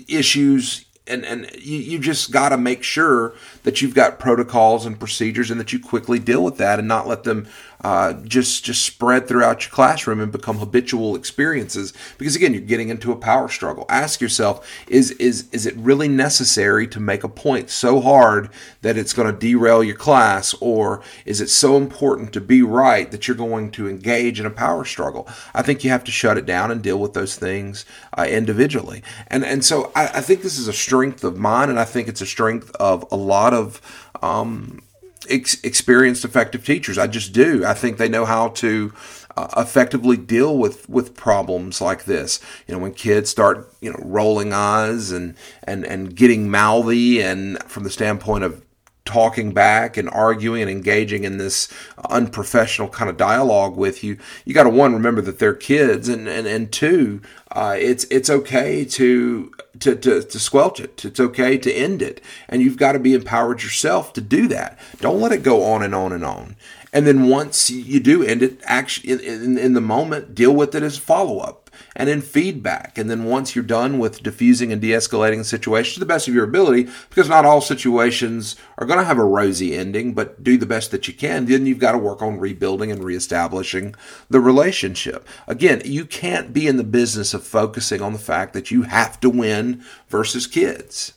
issues 0.06 0.84
and 1.06 1.24
and 1.24 1.50
you, 1.58 1.78
you 1.78 1.98
just 1.98 2.30
got 2.30 2.50
to 2.50 2.56
make 2.56 2.82
sure 2.82 3.34
that 3.62 3.82
you've 3.82 3.94
got 3.94 4.18
protocols 4.18 4.86
and 4.86 4.98
procedures 4.98 5.50
and 5.50 5.60
that 5.60 5.72
you 5.72 5.78
quickly 5.78 6.18
deal 6.18 6.42
with 6.42 6.56
that 6.58 6.78
and 6.78 6.88
not 6.88 7.06
let 7.06 7.24
them 7.24 7.46
uh, 7.82 8.12
just 8.24 8.64
just 8.64 8.84
spread 8.84 9.26
throughout 9.26 9.64
your 9.64 9.70
classroom 9.70 10.20
and 10.20 10.30
become 10.30 10.58
habitual 10.58 11.16
experiences. 11.16 11.94
Because 12.18 12.36
again 12.36 12.52
you're 12.52 12.62
getting 12.62 12.90
into 12.90 13.12
a 13.12 13.16
power 13.16 13.48
struggle. 13.48 13.86
Ask 13.88 14.20
yourself 14.20 14.68
is 14.86 15.12
is 15.12 15.48
is 15.50 15.66
it 15.66 15.74
really 15.76 16.08
necessary 16.08 16.86
to 16.88 17.00
make 17.00 17.24
a 17.24 17.28
point 17.28 17.70
so 17.70 18.00
hard 18.00 18.50
that 18.82 18.98
it's 18.98 19.14
going 19.14 19.32
to 19.32 19.38
derail 19.38 19.82
your 19.82 19.96
class? 19.96 20.54
Or 20.60 21.02
is 21.24 21.40
it 21.40 21.48
so 21.48 21.76
important 21.76 22.32
to 22.34 22.40
be 22.40 22.62
right 22.62 23.10
that 23.10 23.26
you're 23.26 23.36
going 23.36 23.70
to 23.72 23.88
engage 23.88 24.40
in 24.40 24.46
a 24.46 24.50
power 24.50 24.84
struggle? 24.84 25.26
I 25.54 25.62
think 25.62 25.82
you 25.82 25.90
have 25.90 26.04
to 26.04 26.12
shut 26.12 26.36
it 26.36 26.46
down 26.46 26.70
and 26.70 26.82
deal 26.82 26.98
with 26.98 27.14
those 27.14 27.36
things 27.36 27.86
uh, 28.16 28.26
individually. 28.28 29.02
And 29.28 29.44
and 29.44 29.64
so 29.64 29.90
I, 29.94 30.08
I, 30.08 30.20
think 30.20 30.42
this 30.42 30.58
is 30.58 30.68
a 30.68 30.72
strength 30.72 31.24
of 31.24 31.38
mine 31.38 31.70
and 31.70 31.78
i 31.78 31.84
think 31.84 32.06
it's 32.06 32.20
a 32.20 32.26
strength 32.26 32.70
of 32.76 33.04
a 33.10 33.16
lot 33.50 33.58
of 33.58 34.12
um, 34.22 34.82
ex- 35.28 35.62
experienced, 35.62 36.24
effective 36.24 36.64
teachers. 36.64 36.98
I 36.98 37.06
just 37.06 37.32
do. 37.32 37.64
I 37.64 37.74
think 37.74 37.98
they 37.98 38.08
know 38.08 38.24
how 38.24 38.48
to 38.48 38.92
uh, 39.36 39.48
effectively 39.56 40.16
deal 40.16 40.56
with 40.56 40.88
with 40.88 41.16
problems 41.16 41.80
like 41.80 42.04
this. 42.04 42.40
You 42.66 42.74
know, 42.74 42.80
when 42.80 42.94
kids 42.94 43.30
start 43.30 43.72
you 43.80 43.90
know 43.90 43.98
rolling 44.02 44.52
eyes 44.52 45.10
and 45.10 45.34
and 45.64 45.84
and 45.84 46.14
getting 46.14 46.50
mouthy, 46.50 47.20
and 47.20 47.62
from 47.64 47.84
the 47.84 47.90
standpoint 47.90 48.44
of 48.44 48.62
talking 49.10 49.52
back 49.52 49.96
and 49.96 50.08
arguing 50.10 50.62
and 50.62 50.70
engaging 50.70 51.24
in 51.24 51.36
this 51.36 51.68
unprofessional 52.08 52.88
kind 52.88 53.10
of 53.10 53.16
dialogue 53.16 53.76
with 53.76 54.04
you, 54.04 54.16
you 54.44 54.54
got 54.54 54.62
to 54.62 54.70
one 54.70 54.92
remember 54.92 55.20
that 55.20 55.40
they're 55.40 55.52
kids, 55.52 56.08
and 56.08 56.28
and 56.28 56.46
and 56.46 56.70
two, 56.70 57.20
uh, 57.50 57.74
it's 57.76 58.04
it's 58.04 58.30
okay 58.30 58.84
to, 58.84 59.52
to 59.80 59.96
to 59.96 60.22
to 60.22 60.38
squelch 60.38 60.78
it. 60.78 61.04
It's 61.04 61.18
okay 61.18 61.58
to 61.58 61.72
end 61.72 62.02
it, 62.02 62.20
and 62.48 62.62
you've 62.62 62.76
got 62.76 62.92
to 62.92 63.00
be 63.00 63.14
empowered 63.14 63.64
yourself 63.64 64.12
to 64.12 64.20
do 64.20 64.46
that. 64.48 64.78
Don't 65.00 65.20
let 65.20 65.32
it 65.32 65.42
go 65.42 65.64
on 65.64 65.82
and 65.82 65.94
on 65.94 66.12
and 66.12 66.24
on. 66.24 66.54
And 66.92 67.06
then 67.06 67.28
once 67.28 67.70
you 67.70 68.00
do 68.00 68.24
end 68.24 68.42
it, 68.42 68.60
actually 68.64 69.12
in, 69.12 69.20
in, 69.20 69.58
in 69.58 69.72
the 69.74 69.80
moment, 69.80 70.34
deal 70.34 70.54
with 70.54 70.74
it 70.74 70.82
as 70.82 70.98
follow 70.98 71.38
up 71.38 71.69
and 71.96 72.08
in 72.08 72.22
feedback. 72.22 72.96
And 72.98 73.10
then 73.10 73.24
once 73.24 73.54
you're 73.54 73.64
done 73.64 73.98
with 73.98 74.22
diffusing 74.22 74.72
and 74.72 74.80
de 74.80 74.90
escalating 74.90 75.40
a 75.40 75.44
situation 75.44 75.94
to 75.94 76.00
the 76.00 76.06
best 76.06 76.28
of 76.28 76.34
your 76.34 76.44
ability, 76.44 76.88
because 77.08 77.28
not 77.28 77.44
all 77.44 77.60
situations 77.60 78.56
are 78.78 78.86
going 78.86 78.98
to 78.98 79.04
have 79.04 79.18
a 79.18 79.24
rosy 79.24 79.74
ending, 79.74 80.14
but 80.14 80.42
do 80.42 80.56
the 80.56 80.66
best 80.66 80.90
that 80.90 81.08
you 81.08 81.14
can, 81.14 81.46
then 81.46 81.66
you've 81.66 81.78
got 81.78 81.92
to 81.92 81.98
work 81.98 82.22
on 82.22 82.38
rebuilding 82.38 82.90
and 82.90 83.04
reestablishing 83.04 83.94
the 84.28 84.40
relationship. 84.40 85.26
Again, 85.46 85.82
you 85.84 86.04
can't 86.04 86.52
be 86.52 86.66
in 86.66 86.76
the 86.76 86.84
business 86.84 87.34
of 87.34 87.44
focusing 87.44 88.00
on 88.00 88.12
the 88.12 88.18
fact 88.18 88.52
that 88.54 88.70
you 88.70 88.82
have 88.82 89.20
to 89.20 89.30
win 89.30 89.82
versus 90.08 90.46
kids. 90.46 91.14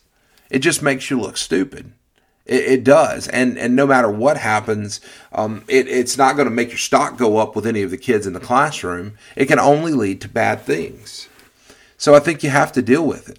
It 0.50 0.58
just 0.58 0.82
makes 0.82 1.10
you 1.10 1.20
look 1.20 1.36
stupid. 1.36 1.92
It, 2.46 2.64
it, 2.64 2.84
does, 2.84 3.26
and 3.28 3.56
and 3.56 3.74
no 3.74 3.86
matter 3.86 4.10
what 4.10 4.36
happens, 4.36 5.00
um, 5.32 5.64
it, 5.66 5.88
it's 5.88 6.18
not 6.18 6.36
going 6.36 6.46
to 6.46 6.54
make 6.54 6.68
your 6.68 6.78
stock 6.78 7.16
go 7.16 7.38
up 7.38 7.56
with 7.56 7.66
any 7.66 7.80
of 7.80 7.90
the 7.90 7.96
kids 7.96 8.26
in 8.26 8.34
the 8.34 8.40
classroom. 8.40 9.16
It 9.34 9.46
can 9.46 9.58
only 9.58 9.92
lead 9.92 10.20
to 10.20 10.28
bad 10.28 10.60
things. 10.60 11.28
So 11.96 12.14
I 12.14 12.20
think 12.20 12.42
you 12.42 12.50
have 12.50 12.70
to 12.72 12.82
deal 12.82 13.06
with 13.06 13.30
it. 13.30 13.38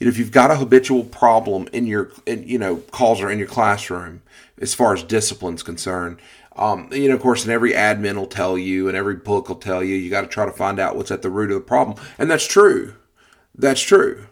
You 0.00 0.06
know, 0.06 0.08
if 0.08 0.18
you've 0.18 0.32
got 0.32 0.50
a 0.50 0.56
habitual 0.56 1.04
problem 1.04 1.68
in 1.72 1.86
your, 1.86 2.10
in, 2.26 2.42
you 2.48 2.58
know, 2.58 2.78
calls 2.90 3.20
are 3.20 3.30
in 3.30 3.38
your 3.38 3.46
classroom 3.46 4.22
as 4.58 4.74
far 4.74 4.92
as 4.92 5.04
discipline's 5.04 5.62
concerned, 5.62 6.18
um, 6.56 6.88
you 6.92 7.08
know, 7.08 7.14
of 7.14 7.22
course, 7.22 7.44
and 7.44 7.52
every 7.52 7.72
admin 7.72 8.16
will 8.16 8.26
tell 8.26 8.58
you, 8.58 8.88
and 8.88 8.96
every 8.96 9.14
book 9.16 9.48
will 9.48 9.56
tell 9.56 9.82
you, 9.82 9.94
you 9.94 10.10
got 10.10 10.22
to 10.22 10.26
try 10.26 10.44
to 10.44 10.52
find 10.52 10.78
out 10.78 10.96
what's 10.96 11.10
at 11.10 11.22
the 11.22 11.30
root 11.30 11.50
of 11.50 11.56
the 11.56 11.60
problem, 11.60 11.96
and 12.18 12.30
that's 12.30 12.46
true. 12.46 12.94
That's 13.54 13.80
true. 13.80 14.26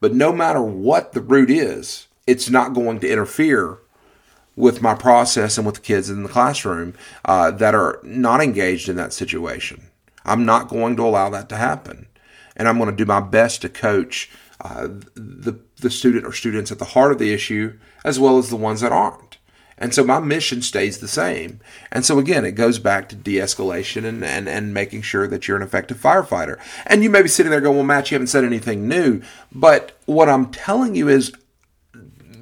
But 0.00 0.14
no 0.14 0.32
matter 0.32 0.60
what 0.60 1.12
the 1.12 1.20
root 1.20 1.50
is, 1.50 2.08
it's 2.26 2.48
not 2.50 2.74
going 2.74 3.00
to 3.00 3.10
interfere 3.10 3.78
with 4.56 4.80
my 4.80 4.94
process 4.94 5.58
and 5.58 5.66
with 5.66 5.76
the 5.76 5.80
kids 5.80 6.08
in 6.08 6.22
the 6.22 6.28
classroom 6.28 6.94
uh, 7.24 7.50
that 7.50 7.74
are 7.74 8.00
not 8.02 8.40
engaged 8.40 8.88
in 8.88 8.96
that 8.96 9.12
situation. 9.12 9.82
I'm 10.24 10.46
not 10.46 10.68
going 10.68 10.96
to 10.96 11.02
allow 11.02 11.28
that 11.30 11.48
to 11.50 11.56
happen. 11.56 12.06
And 12.56 12.68
I'm 12.68 12.78
going 12.78 12.90
to 12.90 12.96
do 12.96 13.04
my 13.04 13.20
best 13.20 13.62
to 13.62 13.68
coach 13.68 14.30
uh, 14.60 14.88
the, 15.14 15.58
the 15.80 15.90
student 15.90 16.24
or 16.24 16.32
students 16.32 16.70
at 16.70 16.78
the 16.78 16.84
heart 16.84 17.12
of 17.12 17.18
the 17.18 17.32
issue 17.32 17.78
as 18.04 18.20
well 18.20 18.38
as 18.38 18.48
the 18.48 18.56
ones 18.56 18.80
that 18.80 18.92
aren't. 18.92 19.38
And 19.76 19.92
so 19.92 20.04
my 20.04 20.20
mission 20.20 20.62
stays 20.62 20.98
the 20.98 21.08
same. 21.08 21.60
And 21.90 22.04
so 22.04 22.20
again, 22.20 22.44
it 22.44 22.52
goes 22.52 22.78
back 22.78 23.08
to 23.08 23.16
de-escalation 23.16 24.04
and, 24.04 24.24
and, 24.24 24.48
and 24.48 24.72
making 24.72 25.02
sure 25.02 25.26
that 25.26 25.48
you're 25.48 25.56
an 25.56 25.64
effective 25.64 26.00
firefighter. 26.00 26.60
And 26.86 27.02
you 27.02 27.10
may 27.10 27.22
be 27.22 27.28
sitting 27.28 27.50
there 27.50 27.60
going, 27.60 27.76
well, 27.76 27.84
Matt, 27.84 28.10
you 28.10 28.14
haven't 28.14 28.28
said 28.28 28.44
anything 28.44 28.86
new. 28.86 29.20
But 29.50 29.98
what 30.06 30.28
I'm 30.28 30.52
telling 30.52 30.94
you 30.94 31.08
is 31.08 31.32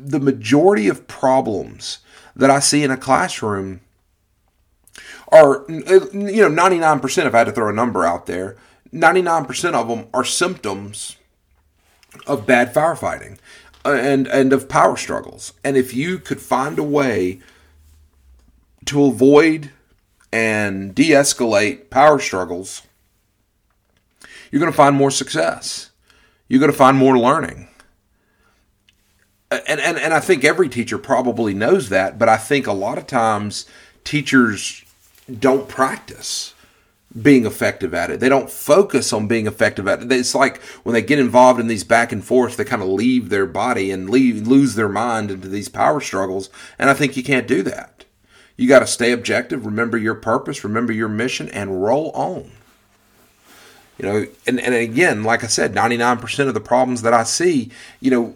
the 0.05 0.21
majority 0.21 0.89
of 0.89 1.07
problems 1.07 1.99
that 2.35 2.51
I 2.51 2.59
see 2.59 2.83
in 2.83 2.91
a 2.91 2.97
classroom 2.97 3.81
are, 5.29 5.65
you 5.69 6.49
know, 6.49 6.51
99%, 6.51 7.27
if 7.27 7.35
I 7.35 7.39
had 7.39 7.45
to 7.45 7.53
throw 7.53 7.69
a 7.69 7.73
number 7.73 8.05
out 8.05 8.27
there, 8.27 8.57
99% 8.93 9.75
of 9.75 9.89
them 9.89 10.07
are 10.13 10.25
symptoms 10.25 11.17
of 12.27 12.47
bad 12.47 12.75
firefighting 12.75 13.39
uh, 13.85 13.93
and, 13.93 14.27
and 14.27 14.53
of 14.53 14.69
power 14.69 14.97
struggles. 14.97 15.55
And 15.65 15.77
if 15.77 15.95
you 15.95 16.19
could 16.19 16.41
find 16.41 16.79
a 16.79 16.83
way 16.83 17.41
to 18.87 19.05
avoid 19.05 19.71
and 20.31 20.95
de 20.95 21.11
escalate 21.11 21.89
power 21.89 22.19
struggles, 22.19 22.83
you're 24.51 24.61
going 24.61 24.73
to 24.73 24.77
find 24.77 24.95
more 24.95 25.11
success. 25.11 25.91
You're 26.49 26.61
going 26.61 26.73
to 26.73 26.77
find 26.77 26.99
more 26.99 27.19
learning 27.19 27.69
and, 29.67 29.81
and 29.81 29.99
and 29.99 30.15
I 30.15 30.21
think 30.21 30.45
every 30.45 30.69
teacher 30.69 30.99
probably 30.99 31.55
knows 31.55 31.89
that, 31.89 32.19
but 32.19 32.29
I 32.29 32.37
think 32.37 32.67
a 32.67 32.73
lot 32.73 32.99
of 32.99 33.07
times 33.07 33.67
teachers 34.05 34.85
don't 35.39 35.69
practice 35.69 36.55
being 37.21 37.45
effective 37.45 37.93
at 37.93 38.11
it. 38.11 38.21
They 38.21 38.29
don't 38.29 38.51
focus 38.51 39.13
on 39.13 39.29
being 39.29 39.47
effective 39.47 39.87
at 39.87 40.03
it. 40.03 40.11
It's 40.11 40.35
like 40.35 40.63
when 40.83 40.95
they 40.95 41.03
get 41.03 41.19
involved 41.19 41.61
in 41.61 41.67
these 41.67 41.85
back 41.85 42.11
and 42.11 42.25
forth, 42.25 42.57
they 42.57 42.65
kind 42.65 42.83
of 42.83 42.89
leave 42.89 43.29
their 43.29 43.47
body 43.47 43.91
and 43.91 44.09
leave 44.09 44.47
lose 44.47 44.75
their 44.75 44.89
mind 44.89 45.31
into 45.31 45.49
these 45.49 45.69
power 45.69 46.01
struggles. 46.01 46.49
And 46.79 46.89
I 46.89 46.95
think 46.95 47.17
you 47.17 47.23
can't 47.23 47.47
do 47.47 47.63
that. 47.65 48.05
You 48.57 48.69
got 48.69 48.81
to 48.81 48.87
stay 48.87 49.13
objective, 49.13 49.67
remember 49.67 49.99
your 49.99 50.15
purpose, 50.15 50.65
remember 50.65 50.93
your 50.93 51.09
mission, 51.09 51.49
and 51.49 51.83
roll 51.83 52.11
on. 52.13 52.51
You 53.99 54.07
know, 54.07 54.27
and, 54.47 54.61
and 54.61 54.75
again, 54.75 55.23
like 55.23 55.45
I 55.45 55.49
said, 55.49 55.75
99% 55.75 56.49
of 56.49 56.55
the 56.55 56.61
problems 56.61 57.03
that 57.03 57.15
I 57.15 57.25
see, 57.25 57.71
you 58.01 58.11
know, 58.11 58.35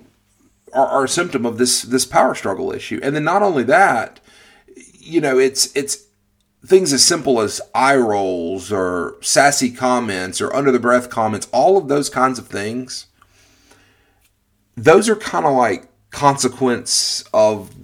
are, 0.76 0.86
are 0.86 1.04
a 1.04 1.08
symptom 1.08 1.46
of 1.46 1.58
this 1.58 1.82
this 1.82 2.04
power 2.04 2.34
struggle 2.34 2.72
issue. 2.72 3.00
And 3.02 3.16
then 3.16 3.24
not 3.24 3.42
only 3.42 3.64
that, 3.64 4.20
you 4.98 5.20
know, 5.20 5.38
it's 5.38 5.74
it's 5.76 6.06
things 6.64 6.92
as 6.92 7.04
simple 7.04 7.40
as 7.40 7.60
eye 7.74 7.96
rolls 7.96 8.72
or 8.72 9.16
sassy 9.20 9.70
comments 9.70 10.40
or 10.40 10.54
under 10.54 10.70
the 10.70 10.78
breath 10.78 11.08
comments, 11.10 11.48
all 11.52 11.76
of 11.76 11.88
those 11.88 12.10
kinds 12.10 12.38
of 12.38 12.46
things. 12.48 13.06
Those 14.76 15.08
are 15.08 15.16
kind 15.16 15.46
of 15.46 15.54
like 15.54 15.88
consequence 16.10 17.24
of 17.34 17.74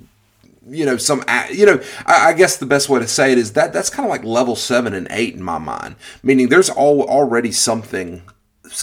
you 0.68 0.86
know 0.86 0.96
some 0.96 1.24
you 1.50 1.66
know 1.66 1.82
I, 2.06 2.28
I, 2.28 2.32
guess 2.32 2.56
the 2.56 2.66
best 2.66 2.88
way 2.88 3.00
to 3.00 3.08
say 3.08 3.32
it 3.32 3.38
is 3.38 3.54
that 3.54 3.72
that's 3.72 3.90
kind 3.90 4.06
of 4.06 4.10
like 4.10 4.24
level 4.24 4.54
seven 4.56 4.94
and 4.94 5.08
eight 5.10 5.34
in 5.34 5.42
my 5.42 5.58
mind 5.58 5.96
meaning 6.22 6.48
there's 6.48 6.70
all 6.70 7.02
already 7.02 7.50
something 7.50 8.22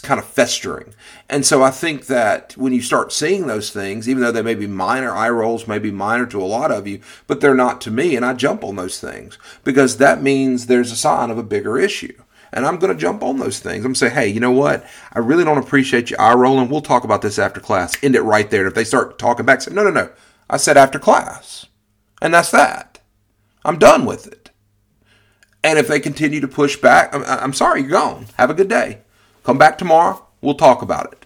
kind 0.04 0.20
of 0.20 0.26
festering 0.26 0.94
and 1.30 1.46
so 1.46 1.64
i 1.64 1.72
think 1.72 2.08
that 2.08 2.56
when 2.58 2.74
you 2.74 2.82
start 2.82 3.14
seeing 3.14 3.48
those 3.48 3.72
things 3.72 4.10
even 4.10 4.22
though 4.22 4.32
they 4.32 4.42
may 4.42 4.56
be 4.56 4.68
minor 4.68 5.12
eye 5.12 5.30
rolls 5.30 5.68
may 5.68 5.80
be 5.80 5.92
minor 5.92 6.26
to 6.26 6.42
a 6.42 6.44
lot 6.44 6.72
of 6.72 6.86
you 6.86 7.00
but 7.28 7.40
they're 7.40 7.56
not 7.56 7.80
to 7.80 7.90
me 7.90 8.16
and 8.16 8.26
i 8.26 8.34
jump 8.34 8.64
on 8.64 8.76
those 8.76 9.00
things 9.00 9.38
because 9.64 9.98
that 9.98 10.22
means 10.22 10.66
there's 10.66 10.92
a 10.92 10.98
sign 10.98 11.30
of 11.30 11.38
a 11.38 11.44
bigger 11.44 11.78
issue 11.78 12.14
and 12.52 12.66
I'm 12.66 12.78
going 12.78 12.94
to 12.94 13.00
jump 13.00 13.22
on 13.22 13.38
those 13.38 13.60
things. 13.60 13.78
I'm 13.78 13.84
going 13.84 13.94
to 13.94 14.00
say, 14.00 14.10
hey, 14.10 14.28
you 14.28 14.40
know 14.40 14.52
what? 14.52 14.86
I 15.14 15.20
really 15.20 15.44
don't 15.44 15.58
appreciate 15.58 16.10
you 16.10 16.18
eye 16.18 16.34
rolling. 16.34 16.70
We'll 16.70 16.82
talk 16.82 17.04
about 17.04 17.22
this 17.22 17.38
after 17.38 17.60
class. 17.60 18.04
End 18.04 18.16
it 18.16 18.22
right 18.22 18.50
there. 18.50 18.62
And 18.62 18.70
if 18.70 18.74
they 18.74 18.84
start 18.84 19.20
talking 19.20 19.46
back, 19.46 19.62
say, 19.62 19.74
no, 19.74 19.84
no, 19.84 19.92
no. 19.92 20.10
I 20.50 20.58
said 20.58 20.78
after 20.78 20.98
class. 20.98 21.68
And 22.22 22.34
that's 22.34 22.52
that. 22.52 23.00
I'm 23.64 23.78
done 23.78 24.06
with 24.06 24.28
it. 24.28 24.50
And 25.64 25.78
if 25.78 25.88
they 25.88 26.00
continue 26.00 26.40
to 26.42 26.48
push 26.48 26.78
back, 26.78 27.14
I'm, 27.14 27.24
I'm 27.26 27.54
sorry, 27.54 27.82
you're 27.82 27.92
gone. 27.92 28.28
Have 28.38 28.50
a 28.50 28.56
good 28.56 28.70
day. 28.70 29.02
Come 29.44 29.58
back 29.58 29.78
tomorrow. 29.78 30.26
We'll 30.42 30.56
talk 30.56 30.82
about 30.82 31.12
it. 31.12 31.26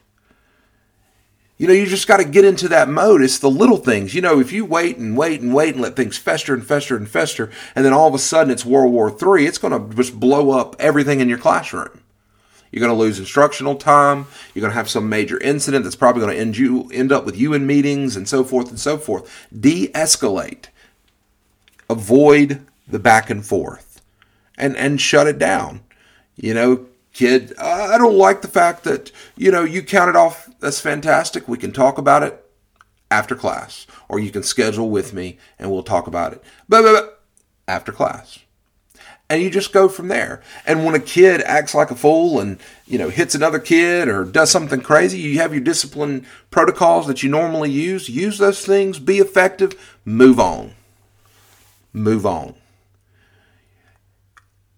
You 1.58 1.67
know, 1.67 1.74
you 1.74 1.86
just 1.86 2.08
got 2.08 2.17
to 2.17 2.25
get 2.25 2.46
into 2.46 2.67
that 2.70 2.89
mode. 2.89 3.22
It's 3.22 3.38
the 3.38 3.50
little 3.50 3.77
things. 3.77 4.15
You 4.15 4.22
know, 4.22 4.39
if 4.39 4.51
you 4.51 4.65
wait 4.65 4.98
and 4.98 5.15
wait 5.15 5.39
and 5.39 5.53
wait 5.53 5.75
and 5.75 5.82
let 5.82 5.96
things 5.96 6.17
fester 6.17 6.53
and 6.53 6.65
fester 6.65 6.98
and 6.98 7.08
fester, 7.08 7.51
and 7.75 7.86
then 7.86 7.93
all 7.93 8.08
of 8.08 8.13
a 8.13 8.20
sudden 8.20 8.51
it's 8.51 8.65
World 8.65 8.91
War 8.91 9.10
III, 9.10 9.46
it's 9.46 9.60
going 9.60 9.72
to 9.89 9.96
just 9.96 10.20
blow 10.20 10.51
up 10.51 10.75
everything 10.79 11.20
in 11.20 11.29
your 11.29 11.38
classroom. 11.38 12.01
You're 12.72 12.79
going 12.79 12.91
to 12.91 13.00
lose 13.00 13.20
instructional 13.20 13.75
time. 13.75 14.25
You're 14.53 14.62
going 14.62 14.72
to 14.72 14.77
have 14.77 14.89
some 14.89 15.08
major 15.08 15.39
incident 15.39 15.84
that's 15.84 15.96
probably 15.96 16.22
going 16.22 16.34
to 16.34 16.41
end 16.41 16.58
you 16.58 16.89
end 16.91 17.12
up 17.12 17.24
with 17.24 17.38
you 17.38 17.53
in 17.53 17.67
meetings 17.67 18.15
and 18.15 18.27
so 18.27 18.43
forth 18.43 18.70
and 18.70 18.79
so 18.79 18.98
forth. 18.98 19.48
De-escalate. 19.58 20.65
Avoid 21.88 22.65
the 22.88 22.98
back 22.98 23.29
and 23.29 23.46
forth, 23.46 24.01
and 24.58 24.75
and 24.75 25.00
shut 25.00 25.27
it 25.27 25.38
down. 25.38 25.82
You 26.36 26.55
know, 26.55 26.88
kid, 27.13 27.53
I 27.58 27.98
don't 27.98 28.17
like 28.17 28.41
the 28.41 28.48
fact 28.48 28.84
that 28.84 29.12
you 29.38 29.51
know 29.51 29.63
you 29.63 29.84
counted 29.84 30.15
off. 30.15 30.50
That's 30.60 30.79
fantastic. 30.79 31.48
We 31.48 31.58
can 31.58 31.72
talk 31.72 31.98
about 31.98 32.24
it 32.24 32.43
after 33.10 33.36
class, 33.36 33.88
or 34.10 34.20
you 34.20 34.32
can 34.32 34.43
schedule 34.43 34.89
with 34.89 35.13
me 35.13 35.38
and 35.60 35.72
we'll 35.72 35.84
talk 35.84 36.08
about 36.08 36.34
it. 36.34 36.43
But, 36.67 37.22
after 37.65 37.93
class 37.93 38.39
and 39.29 39.41
you 39.41 39.50
just 39.50 39.74
go 39.74 39.89
from 39.89 40.10
there. 40.10 40.41
And 40.65 40.86
when 40.86 40.96
a 40.96 41.00
kid 41.00 41.41
acts 41.41 41.74
like 41.74 41.91
a 41.91 41.96
fool 41.96 42.39
and 42.39 42.60
you 42.86 42.98
know 42.98 43.10
hits 43.10 43.34
another 43.34 43.60
kid 43.60 44.08
or 44.08 44.25
does 44.25 44.51
something 44.51 44.82
crazy, 44.82 45.20
you 45.20 45.39
have 45.39 45.53
your 45.53 45.63
discipline 45.63 46.25
protocols 46.51 47.08
that 47.08 47.24
you 47.24 47.29
normally 47.29 47.72
use. 47.72 48.10
Use 48.10 48.38
those 48.38 48.65
things, 48.65 49.00
be 49.00 49.17
effective, 49.17 49.98
move 50.05 50.39
on. 50.39 50.74
Move 51.93 52.25
on. 52.25 52.55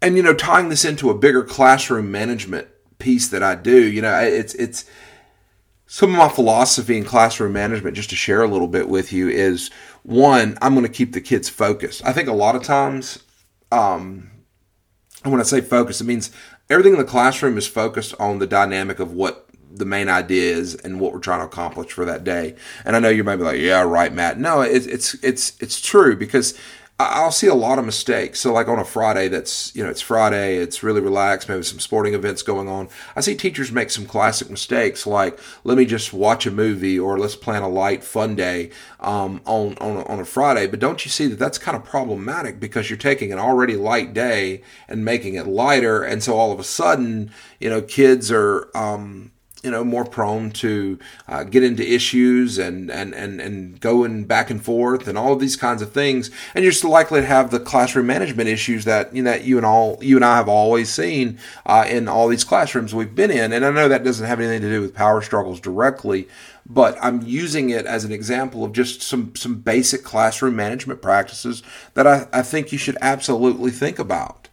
And 0.05 0.15
you 0.15 0.24
know, 0.24 0.33
tying 0.33 0.69
this 0.69 0.85
into 0.85 1.09
a 1.09 1.15
bigger 1.15 1.43
classroom 1.43 2.12
management 2.12 2.67
piece 3.00 3.27
that 3.29 3.43
I 3.43 3.55
do, 3.55 3.83
you 3.83 4.01
know, 4.01 4.17
it's 4.19 4.53
it's 4.53 4.85
some 5.88 6.12
of 6.12 6.17
my 6.17 6.29
philosophy 6.29 6.97
in 6.97 7.03
classroom 7.03 7.53
management 7.53 7.95
just 7.95 8.09
to 8.12 8.15
share 8.15 8.41
a 8.41 8.47
little 8.47 8.67
bit 8.67 8.89
with 8.89 9.13
you 9.13 9.29
is 9.29 9.69
one 10.01 10.57
i'm 10.62 10.74
going 10.74 10.85
to 10.85 10.91
keep 10.91 11.13
the 11.13 11.21
kids 11.21 11.47
focused 11.47 12.03
i 12.05 12.12
think 12.12 12.27
a 12.27 12.33
lot 12.33 12.55
of 12.55 12.63
times 12.63 13.24
um, 13.71 14.31
when 15.24 15.39
I 15.39 15.43
say 15.43 15.62
focus, 15.62 16.01
it 16.01 16.05
means 16.05 16.31
everything 16.69 16.93
in 16.93 17.00
the 17.00 17.05
classroom 17.05 17.57
is 17.57 17.67
focused 17.67 18.13
on 18.19 18.39
the 18.39 18.47
dynamic 18.47 19.00
of 19.00 19.12
what 19.12 19.47
the 19.71 19.85
main 19.85 20.07
idea 20.07 20.55
is 20.55 20.75
and 20.75 21.00
what 21.00 21.12
we're 21.12 21.19
trying 21.19 21.39
to 21.39 21.45
accomplish 21.45 21.91
for 21.91 22.05
that 22.05 22.24
day. 22.24 22.55
And 22.85 22.95
I 22.95 23.00
know 23.00 23.09
you 23.09 23.24
might 23.24 23.35
be 23.38 23.43
like, 23.43 23.59
"Yeah, 23.59 23.81
right, 23.81 24.13
Matt." 24.13 24.39
No, 24.39 24.62
it's 24.62 24.85
it's 24.85 25.15
it's 25.15 25.53
it's 25.59 25.81
true 25.81 26.15
because 26.15 26.57
I'll 26.98 27.32
see 27.32 27.48
a 27.48 27.56
lot 27.56 27.78
of 27.78 27.86
mistakes. 27.86 28.40
So, 28.40 28.54
like 28.54 28.70
on 28.70 28.80
a 28.80 28.86
Friday, 28.86 29.28
that's 29.28 29.75
you 29.75 29.84
know, 29.84 29.90
it's 29.90 30.00
Friday, 30.00 30.56
it's 30.56 30.82
really 30.82 31.02
relaxed, 31.02 31.50
maybe 31.50 31.62
some 31.64 31.80
sporting 31.80 32.14
events 32.14 32.42
going 32.42 32.70
on. 32.70 32.88
I 33.18 33.22
see 33.22 33.36
teachers 33.36 33.70
make 33.70 33.90
some 33.90 34.06
classic 34.06 34.50
mistakes, 34.50 35.06
like 35.06 35.38
let 35.66 35.78
me 35.78 35.86
just 35.86 36.14
watch 36.14 36.46
a 36.46 36.52
movie 36.52 36.98
or 36.98 37.20
let's 37.20 37.36
plan 37.36 37.64
a 37.64 37.68
light, 37.68 38.02
fun 38.02 38.36
day 38.36 38.70
um, 39.02 39.42
on 39.46 39.78
on 39.80 39.98
a, 39.98 40.06
on 40.06 40.20
a 40.22 40.25
Friday. 40.25 40.68
But 40.68 40.80
don't 40.80 41.04
you 41.04 41.12
see 41.12 41.28
that 41.28 41.38
that's 41.38 41.58
kind 41.58 41.75
of 41.75 41.84
problematic 41.84 42.62
because 42.62 42.90
you're 42.90 42.96
taking 42.96 43.34
an 43.34 43.40
already 43.40 43.75
light 43.75 44.14
day 44.14 44.62
and 44.88 45.04
making 45.04 45.36
it 45.36 45.48
lighter, 45.48 46.02
and 46.02 46.24
so 46.24 46.38
all 46.38 46.54
of 46.54 46.62
a 46.62 46.64
sudden, 46.64 47.30
you 47.60 47.70
know, 47.70 47.82
kids 47.82 48.32
are 48.32 48.70
um, 48.74 49.32
you 49.65 49.72
know 49.72 49.84
more 49.84 50.05
prone 50.05 50.51
to 50.51 51.00
uh, 51.27 51.43
get 51.43 51.63
into 51.63 51.83
issues 51.83 52.57
and 52.57 52.92
and 52.92 53.13
and 53.16 53.42
and 53.42 53.79
going 53.79 54.25
back 54.25 54.50
and 54.50 54.63
forth 54.63 55.07
and 55.07 55.18
all 55.18 55.33
of 55.33 55.40
these 55.40 55.55
kinds 55.55 55.81
of 55.81 55.92
things. 55.92 56.29
And 56.53 56.63
you're 56.63 56.72
still 56.72 56.92
likely 56.92 57.22
to 57.22 57.25
have 57.25 57.50
the 57.50 57.59
classroom 57.59 58.05
management 58.07 58.48
issues 58.48 58.85
that 58.85 59.13
you 59.16 59.24
know 59.24 59.31
that 59.31 59.44
you 59.44 59.57
and 59.57 59.66
all 59.66 59.98
you 60.01 60.16
and 60.16 60.24
I 60.24 60.37
have 60.37 60.48
always 60.48 60.90
seen 60.90 61.40
uh, 61.66 61.85
in 61.90 62.07
all 62.07 62.27
these 62.27 62.44
classrooms 62.44 62.94
we've 62.94 63.16
been 63.16 63.31
in. 63.31 63.51
And 63.51 63.66
I 63.66 63.72
know 63.72 63.90
that 63.90 64.03
doesn't 64.03 64.27
have 64.27 64.40
anything 64.40 64.61
to 64.61 64.70
do 64.70 64.81
with 64.81 64.94
power 64.94 65.22
struggles 65.22 65.59
directly 65.59 66.27
but 66.68 66.98
I'm 67.01 67.22
using 67.22 67.70
it 67.70 67.85
as 67.85 68.05
an 68.05 68.11
example 68.11 68.63
of 68.63 68.74
just 68.74 69.01
some 69.01 69.35
some 69.35 69.55
basic 69.55 70.03
classroom 70.03 70.55
management 70.55 71.01
practices 71.01 71.61
that 71.94 72.07
I, 72.07 72.27
I 72.33 72.42
think 72.42 72.72
you 72.72 72.77
should 72.77 72.98
absolutely 73.01 73.72
think 73.72 74.00
about 74.00 74.45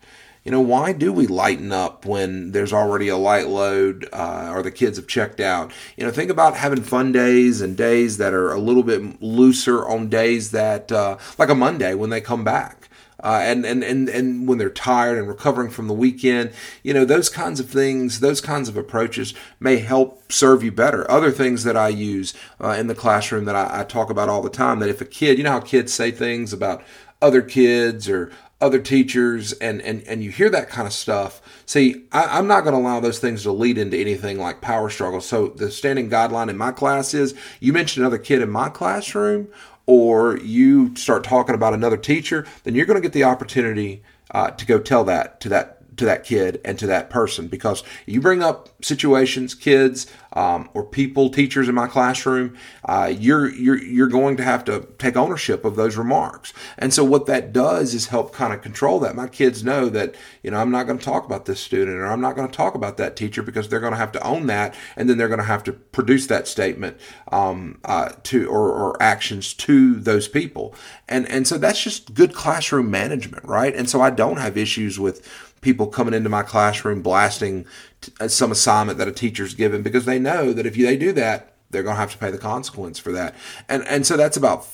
you 0.45 0.51
know, 0.51 0.61
why 0.61 0.93
do 0.93 1.13
we 1.13 1.27
lighten 1.27 1.71
up 1.71 2.05
when 2.05 2.51
there's 2.51 2.73
already 2.73 3.09
a 3.09 3.17
light 3.17 3.49
load 3.49 4.09
uh, 4.13 4.51
or 4.53 4.63
the 4.63 4.73
kids 4.73 4.97
have 4.97 5.07
checked 5.07 5.41
out? 5.41 5.73
You 5.97 6.05
know, 6.05 6.11
think 6.11 6.31
about 6.31 6.57
having 6.57 6.83
fun 6.83 7.13
days 7.13 7.61
and 7.61 7.77
days 7.77 8.17
that 8.17 8.35
are 8.35 8.53
a 8.53 8.59
little 8.59 8.83
bit 8.83 9.23
looser 9.23 9.87
on 9.87 10.09
days 10.09 10.51
that, 10.51 10.91
uh, 10.91 11.19
like 11.39 11.49
a 11.49 11.55
Monday 11.55 11.95
when 11.95 12.11
they 12.11 12.21
come 12.21 12.43
back. 12.43 12.89
Uh, 13.23 13.41
and, 13.45 13.65
and, 13.65 13.85
and, 13.85 14.09
and 14.09 14.49
when 14.49 14.59
they're 14.59 14.69
tired 14.69 15.17
and 15.17 15.29
recovering 15.29 15.71
from 15.71 15.87
the 15.87 15.95
weekend, 15.95 16.51
you 16.83 16.93
know, 16.93 17.05
those 17.05 17.29
kinds 17.29 17.61
of 17.61 17.71
things, 17.71 18.19
those 18.19 18.41
kinds 18.41 18.69
of 18.69 18.77
approaches 18.77 19.33
may 19.61 19.79
help 19.79 20.33
serve 20.33 20.65
you 20.65 20.73
better. 20.73 21.09
Other 21.09 21.31
things 21.31 21.63
that 21.63 21.77
I 21.77 21.87
use 21.87 22.35
uh, 22.61 22.71
in 22.71 22.89
the 22.89 22.97
classroom 22.97 23.45
that 23.45 23.55
I, 23.55 23.81
I 23.81 23.85
talk 23.85 24.11
about 24.11 24.29
all 24.29 24.43
the 24.43 24.51
time 24.51 24.81
that 24.81 24.89
if 24.89 25.01
a 25.01 25.05
kid, 25.05 25.39
you 25.39 25.45
know 25.45 25.53
how 25.53 25.61
kids 25.61 25.93
say 25.93 26.11
things 26.11 26.53
about 26.53 26.83
other 27.23 27.41
kids 27.41 28.09
or 28.09 28.31
other 28.61 28.79
teachers 28.79 29.53
and, 29.55 29.83
and, 29.83 30.03
and 30.05 30.23
you 30.23 30.31
hear 30.31 30.49
that 30.51 30.69
kind 30.69 30.87
of 30.87 30.93
stuff. 30.93 31.41
See, 31.67 32.05
I, 32.13 32.39
am 32.39 32.47
not 32.47 32.63
going 32.63 32.75
to 32.75 32.81
allow 32.81 33.01
those 33.01 33.19
things 33.19 33.43
to 33.43 33.53
lead 33.53 33.77
into 33.77 33.97
anything 33.97 34.39
like 34.39 34.61
power 34.61 34.89
struggle. 34.89 35.21
So 35.21 35.49
the 35.49 35.71
standing 35.71 36.09
guideline 36.09 36.49
in 36.49 36.57
my 36.57 36.71
class 36.71 37.13
is 37.13 37.35
you 37.59 37.73
mention 37.73 38.03
another 38.03 38.19
kid 38.19 38.41
in 38.41 38.51
my 38.51 38.69
classroom 38.69 39.49
or 39.87 40.37
you 40.39 40.95
start 40.95 41.25
talking 41.25 41.57
about 41.57 41.75
another 41.75 41.97
teacher, 41.97 42.47
then 42.63 42.77
you're 42.77 42.87
going 42.87 42.97
to 42.97 43.03
get 43.03 43.13
the 43.13 43.25
opportunity 43.25 44.03
uh, 44.31 44.51
to 44.51 44.65
go 44.65 44.79
tell 44.79 45.05
that 45.05 45.41
to 45.41 45.49
that 45.49 45.82
to 45.97 46.05
that 46.05 46.25
kid 46.25 46.61
and 46.65 46.79
to 46.79 46.87
that 46.87 47.11
person 47.11 47.49
because 47.49 47.83
you 48.07 48.21
bring 48.21 48.43
up 48.43 48.69
situations, 48.83 49.55
kids, 49.55 50.07
um, 50.35 50.69
or 50.73 50.85
people, 50.85 51.29
teachers 51.29 51.69
in 51.69 51.75
my 51.75 51.87
classroom, 51.87 52.57
uh, 52.87 53.13
you're 53.15 53.51
you're 53.51 53.83
you're 53.83 54.07
going 54.09 54.37
to 54.37 54.43
have 54.43 54.65
to 54.65 54.89
take 54.99 55.17
ownership 55.17 55.65
of 55.65 55.77
those 55.77 55.97
remarks. 55.97 56.53
And 56.79 56.95
so 56.95 57.05
what 57.05 57.27
that 57.27 57.53
does 57.53 57.95
is 57.95 58.07
help 58.07 58.33
kind 58.33 58.53
of 58.53 58.63
control 58.63 58.99
that. 59.01 59.15
My 59.15 59.29
kids 59.29 59.63
know 59.63 59.89
that 59.91 60.15
you 60.43 60.51
know 60.51 60.59
I'm 60.59 60.71
not 60.71 60.87
going 60.87 60.99
to 60.99 61.05
talk 61.05 61.27
about 61.27 61.45
this 61.45 61.61
student 61.61 61.99
or 61.99 62.07
I'm 62.07 62.21
not 62.21 62.37
going 62.37 62.49
to 62.49 62.57
talk 62.57 62.75
about 62.75 62.97
that 62.97 63.17
teacher 63.17 63.43
because 63.43 63.69
they're 63.69 63.81
going 63.81 63.93
to 63.93 63.99
have 63.99 64.13
to 64.13 64.27
own 64.27 64.47
that, 64.47 64.75
and 64.97 65.09
then 65.09 65.19
they're 65.19 65.29
going 65.29 65.39
to 65.39 65.45
have 65.45 65.65
to 65.65 65.73
produce 65.73 66.27
that 66.29 66.49
statement 66.49 66.99
um, 67.31 67.79
uh, 67.85 68.11
to 68.25 68.49
or, 68.49 68.71
or 68.71 69.03
actions 69.03 69.53
to 69.55 69.97
those 69.97 70.29
people. 70.29 70.75
And 71.09 71.29
and 71.29 71.47
so 71.47 71.59
that's 71.59 71.83
just 71.83 72.15
good 72.15 72.35
classroom 72.35 72.91
management, 72.91 73.45
right? 73.45 73.75
And 73.75 73.89
so 73.89 74.01
I 74.01 74.11
don't 74.11 74.39
have 74.39 74.57
issues 74.57 74.99
with 74.99 75.52
people 75.63 75.87
coming 75.87 76.13
into 76.13 76.29
my 76.29 76.43
classroom 76.43 77.01
blasting 77.01 77.65
t- 78.03 78.13
uh, 78.21 78.29
some 78.29 78.53
assignment 78.53 78.99
that 78.99 79.09
a 79.09 79.13
teacher's 79.13 79.55
given 79.55 79.81
because 79.83 80.05
they 80.05 80.19
know 80.19 80.53
that 80.53 80.67
if 80.67 80.77
they 80.77 80.97
do 80.97 81.13
that, 81.13 81.55
they're 81.71 81.83
going 81.83 81.97
to 81.97 82.01
have 82.01 82.13
to 82.13 82.19
pay 82.19 82.31
the 82.31 82.39
consequence 82.39 82.99
for 82.99 83.13
that. 83.13 83.35
And 83.69 83.87
and 83.89 84.07
so 84.07 84.19
that's 84.19 84.37
about 84.37 84.67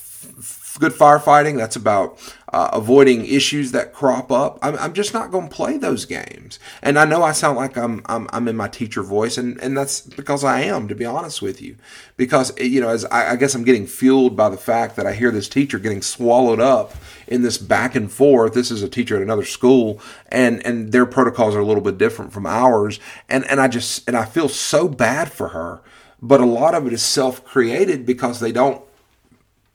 good 0.78 0.92
firefighting. 0.92 1.56
That's 1.56 1.76
about 1.76 2.18
uh, 2.52 2.70
avoiding 2.72 3.26
issues 3.26 3.72
that 3.72 3.92
crop 3.92 4.32
up. 4.32 4.58
I'm, 4.62 4.76
I'm 4.78 4.92
just 4.92 5.12
not 5.12 5.30
going 5.30 5.48
to 5.48 5.54
play 5.54 5.76
those 5.76 6.04
games. 6.04 6.58
And 6.82 6.98
I 6.98 7.04
know 7.04 7.22
I 7.22 7.32
sound 7.32 7.56
like 7.56 7.76
I'm, 7.76 8.02
I'm, 8.06 8.28
I'm 8.32 8.48
in 8.48 8.56
my 8.56 8.68
teacher 8.68 9.02
voice, 9.02 9.36
and, 9.36 9.58
and 9.60 9.76
that's 9.76 10.00
because 10.00 10.44
I 10.44 10.62
am, 10.62 10.88
to 10.88 10.94
be 10.94 11.04
honest 11.04 11.42
with 11.42 11.60
you. 11.60 11.76
Because, 12.16 12.58
you 12.58 12.80
know, 12.80 12.88
as 12.88 13.04
I, 13.06 13.32
I 13.32 13.36
guess 13.36 13.54
I'm 13.54 13.64
getting 13.64 13.86
fueled 13.86 14.36
by 14.36 14.48
the 14.48 14.56
fact 14.56 14.96
that 14.96 15.06
I 15.06 15.12
hear 15.12 15.30
this 15.30 15.48
teacher 15.48 15.78
getting 15.78 16.02
swallowed 16.02 16.60
up 16.60 16.94
in 17.26 17.42
this 17.42 17.58
back 17.58 17.94
and 17.94 18.10
forth. 18.10 18.54
This 18.54 18.70
is 18.70 18.82
a 18.82 18.88
teacher 18.88 19.16
at 19.16 19.22
another 19.22 19.44
school, 19.44 20.00
and, 20.28 20.64
and 20.64 20.92
their 20.92 21.06
protocols 21.06 21.54
are 21.54 21.60
a 21.60 21.66
little 21.66 21.82
bit 21.82 21.98
different 21.98 22.32
from 22.32 22.46
ours. 22.46 22.98
And, 23.28 23.44
and 23.50 23.60
I 23.60 23.68
just, 23.68 24.08
and 24.08 24.16
I 24.16 24.24
feel 24.24 24.48
so 24.48 24.88
bad 24.88 25.30
for 25.30 25.48
her. 25.48 25.80
But 26.20 26.40
a 26.40 26.46
lot 26.46 26.74
of 26.74 26.86
it 26.86 26.92
is 26.92 27.02
self 27.02 27.44
created 27.44 28.04
because 28.04 28.40
they 28.40 28.50
don't 28.50 28.82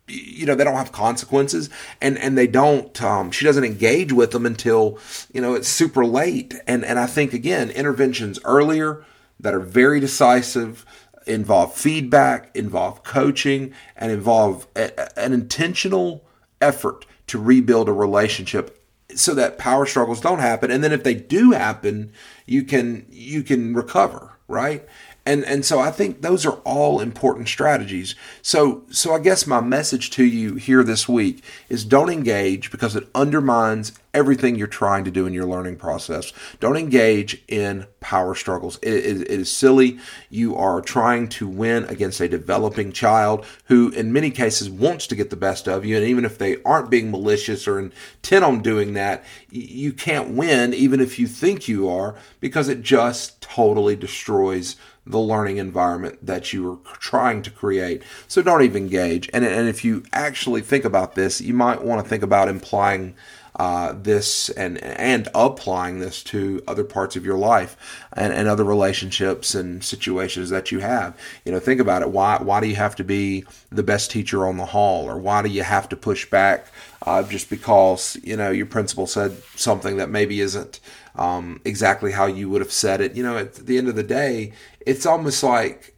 you 0.08 0.46
know 0.46 0.56
they 0.56 0.64
don't 0.64 0.76
have 0.76 0.92
consequences 0.92 1.70
and 2.02 2.18
and 2.18 2.38
they 2.38 2.48
don't 2.48 3.02
um, 3.02 3.32
she 3.32 3.46
doesn't 3.46 3.64
engage 3.64 4.12
with 4.12 4.32
them 4.32 4.46
until 4.46 5.00
you 5.34 5.42
know 5.42 5.54
it's 5.54 5.70
super 5.70 6.06
late. 6.06 6.56
And 6.68 6.84
and 6.84 7.00
i 7.00 7.08
think 7.08 7.34
again 7.34 7.70
interventions 7.70 8.40
earlier 8.44 9.04
that 9.40 9.54
are 9.54 9.60
very 9.60 10.00
decisive 10.00 10.86
involve 11.26 11.74
feedback 11.74 12.56
involve 12.56 13.04
coaching 13.04 13.74
and 13.96 14.12
involve 14.12 14.68
a, 14.76 15.18
an 15.18 15.32
intentional 15.34 16.26
effort 16.62 17.06
to 17.28 17.40
rebuild 17.40 17.88
a 17.88 17.94
relationship 17.94 18.80
so 19.16 19.34
that 19.34 19.58
power 19.58 19.86
struggles 19.86 20.20
don't 20.20 20.40
happen. 20.40 20.72
And 20.72 20.84
then 20.84 20.92
if 20.92 21.04
they 21.04 21.14
do 21.14 21.52
happen 21.52 22.12
you 22.46 22.64
can 22.64 23.06
you 23.10 23.44
can 23.44 23.74
recover 23.74 24.34
right 24.48 24.86
and 25.26 25.46
and 25.46 25.64
so 25.64 25.80
I 25.80 25.92
think 25.92 26.22
those 26.22 26.46
are 26.46 26.60
all 26.66 27.00
important 27.00 27.48
strategies. 27.48 28.16
So 28.42 28.84
so 28.90 29.14
I 29.14 29.20
guess 29.20 29.48
my 29.48 29.62
message 29.62 30.10
to 30.12 30.24
you 30.24 30.56
here 30.56 30.84
this 30.84 31.08
week 31.08 31.44
is 31.70 31.86
don't 31.86 32.10
engage 32.10 32.72
because 32.72 32.96
it 32.96 33.08
undermines 33.16 33.94
everything 34.14 34.56
you're 34.56 34.68
trying 34.68 35.04
to 35.04 35.12
do 35.12 35.26
in 35.26 35.34
your 35.34 35.46
learning 35.46 35.76
process. 35.76 36.32
Don't 36.60 36.78
engage 36.78 37.42
in 37.48 37.88
power 38.00 38.36
struggles. 38.36 38.78
It, 38.84 38.94
it, 38.94 39.22
it 39.22 39.40
is 39.40 39.52
silly. 39.52 39.98
You 40.30 40.56
are 40.56 40.82
trying 40.82 41.30
to 41.30 41.48
win 41.48 41.86
against 41.86 42.20
a 42.20 42.28
developing 42.28 42.92
child 42.92 43.46
who, 43.66 43.90
in 43.90 44.14
many 44.14 44.30
cases, 44.30 44.70
wants 44.70 45.08
to 45.08 45.16
get 45.16 45.30
the 45.30 45.36
best 45.36 45.68
of 45.68 45.84
you. 45.84 45.98
And 45.98 46.06
even 46.06 46.26
if 46.26 46.38
they 46.38 46.62
aren't 46.64 46.92
being 46.92 47.10
malicious 47.10 47.68
or 47.68 47.80
intent 47.80 48.46
on 48.46 48.62
doing 48.62 48.94
that, 48.94 49.24
you 49.50 49.94
can't 49.94 50.30
win, 50.30 50.74
even 50.74 51.00
if 51.00 51.18
you 51.18 51.26
think 51.26 51.68
you 51.68 51.90
are, 51.90 52.16
because 52.40 52.70
it 52.70 52.84
just 52.84 53.42
totally 53.42 53.96
destroys 53.96 54.76
the 55.06 55.20
learning 55.20 55.58
environment 55.58 56.26
that 56.26 56.54
you 56.54 56.82
are 56.86 56.98
trying 56.98 57.42
to 57.42 57.52
create. 57.52 58.04
So 58.28 58.42
don't 58.42 58.64
even 58.64 58.88
gauge. 58.88 59.30
And, 59.34 59.44
and 59.44 59.68
if 59.68 59.84
you 59.84 60.04
actually 60.14 60.62
think 60.62 60.86
about 60.86 61.16
this, 61.16 61.42
you 61.42 61.54
might 61.54 61.84
want 61.84 62.04
to 62.04 62.10
think 62.10 62.24
about 62.24 62.48
implying 62.48 63.16
uh, 63.56 63.94
this 63.94 64.50
and 64.50 64.78
and 64.84 65.28
applying 65.36 66.00
this 66.00 66.24
to 66.24 66.62
other 66.68 66.84
parts 66.84 67.16
of 67.16 67.26
your 67.26 67.38
life 67.38 67.78
and, 68.14 68.34
and 68.34 68.48
other 68.48 68.64
relationships 68.64 69.54
and 69.54 69.84
situations 69.84 70.50
that 70.50 70.72
you 70.72 70.80
have. 70.80 71.16
You 71.46 71.52
know, 71.52 71.60
think 71.60 71.80
about 71.80 72.02
it. 72.02 72.10
Why 72.10 72.38
why 72.42 72.60
do 72.62 72.68
you 72.68 72.76
have 72.76 72.96
to 72.96 73.04
be 73.04 73.46
the 73.72 73.84
best 73.84 74.10
teacher 74.10 74.48
on 74.48 74.58
the 74.58 74.66
hall, 74.66 75.08
or 75.08 75.18
why 75.18 75.42
do 75.42 75.50
you 75.50 75.64
have 75.64 75.88
to 75.90 75.96
push 75.96 76.30
back 76.30 76.68
uh, 77.04 77.24
just 77.24 77.50
because 77.50 78.18
you 78.24 78.36
know 78.36 78.50
your 78.50 78.66
principal 78.66 79.06
said 79.06 79.36
something 79.56 79.98
that 79.98 80.10
maybe 80.10 80.42
isn't 80.42 80.80
um, 81.16 81.62
exactly 81.64 82.12
how 82.12 82.26
you 82.26 82.50
would 82.50 82.62
have 82.62 82.72
said 82.72 83.02
it? 83.02 83.16
You 83.16 83.24
know, 83.24 83.38
at 83.38 83.54
the 83.54 83.78
end 83.78 83.88
of 83.88 83.96
the 83.96 84.04
day, 84.04 84.54
it's 84.80 85.06
almost 85.06 85.44
like 85.44 85.96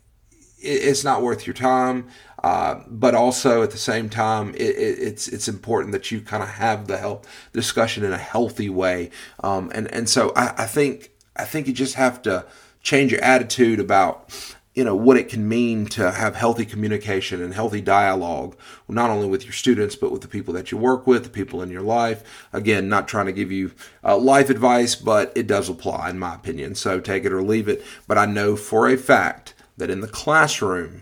it's 0.59 1.03
not 1.03 1.21
worth 1.21 1.47
your 1.47 1.53
time. 1.53 2.07
Uh, 2.45 2.83
but 2.85 3.15
also 3.15 3.63
at 3.63 3.71
the 3.71 3.77
same 3.77 4.07
time, 4.07 4.53
it, 4.53 4.61
it, 4.61 4.99
it's 4.99 5.27
it's 5.27 5.47
important 5.47 5.91
that 5.91 6.11
you 6.11 6.21
kind 6.21 6.43
of 6.43 6.49
have 6.49 6.85
the 6.85 6.95
help 6.95 7.25
discussion 7.53 8.03
in 8.03 8.13
a 8.13 8.19
healthy 8.19 8.69
way. 8.69 9.09
Um, 9.39 9.71
and 9.73 9.91
and 9.91 10.07
so 10.07 10.31
I, 10.35 10.53
I 10.55 10.65
think 10.67 11.09
I 11.35 11.43
think 11.43 11.65
you 11.65 11.73
just 11.73 11.95
have 11.95 12.21
to 12.21 12.45
change 12.83 13.11
your 13.11 13.23
attitude 13.23 13.79
about 13.79 14.29
you 14.75 14.83
know 14.83 14.95
what 14.95 15.17
it 15.17 15.27
can 15.27 15.49
mean 15.49 15.87
to 15.87 16.11
have 16.11 16.35
healthy 16.35 16.65
communication 16.65 17.41
and 17.41 17.51
healthy 17.51 17.81
dialogue 17.81 18.55
not 18.87 19.09
only 19.09 19.27
with 19.27 19.43
your 19.43 19.53
students 19.53 19.95
but 19.95 20.11
with 20.11 20.21
the 20.21 20.27
people 20.27 20.53
that 20.53 20.71
you 20.71 20.77
work 20.77 21.07
with 21.07 21.23
the 21.23 21.31
people 21.31 21.63
in 21.63 21.71
your 21.71 21.81
life. 21.81 22.47
Again 22.53 22.87
not 22.87 23.07
trying 23.07 23.25
to 23.25 23.33
give 23.33 23.51
you 23.51 23.71
uh, 24.03 24.19
life 24.19 24.51
advice 24.51 24.93
but 24.93 25.33
it 25.35 25.47
does 25.47 25.67
apply 25.67 26.11
in 26.11 26.19
my 26.19 26.35
opinion. 26.35 26.75
So 26.75 26.99
take 26.99 27.25
it 27.25 27.33
or 27.33 27.41
leave 27.41 27.67
it. 27.67 27.83
But 28.07 28.19
i 28.19 28.27
know 28.27 28.55
for 28.55 28.87
a 28.87 28.97
fact 28.97 29.55
that 29.77 29.89
in 29.89 30.01
the 30.01 30.07
classroom 30.07 31.01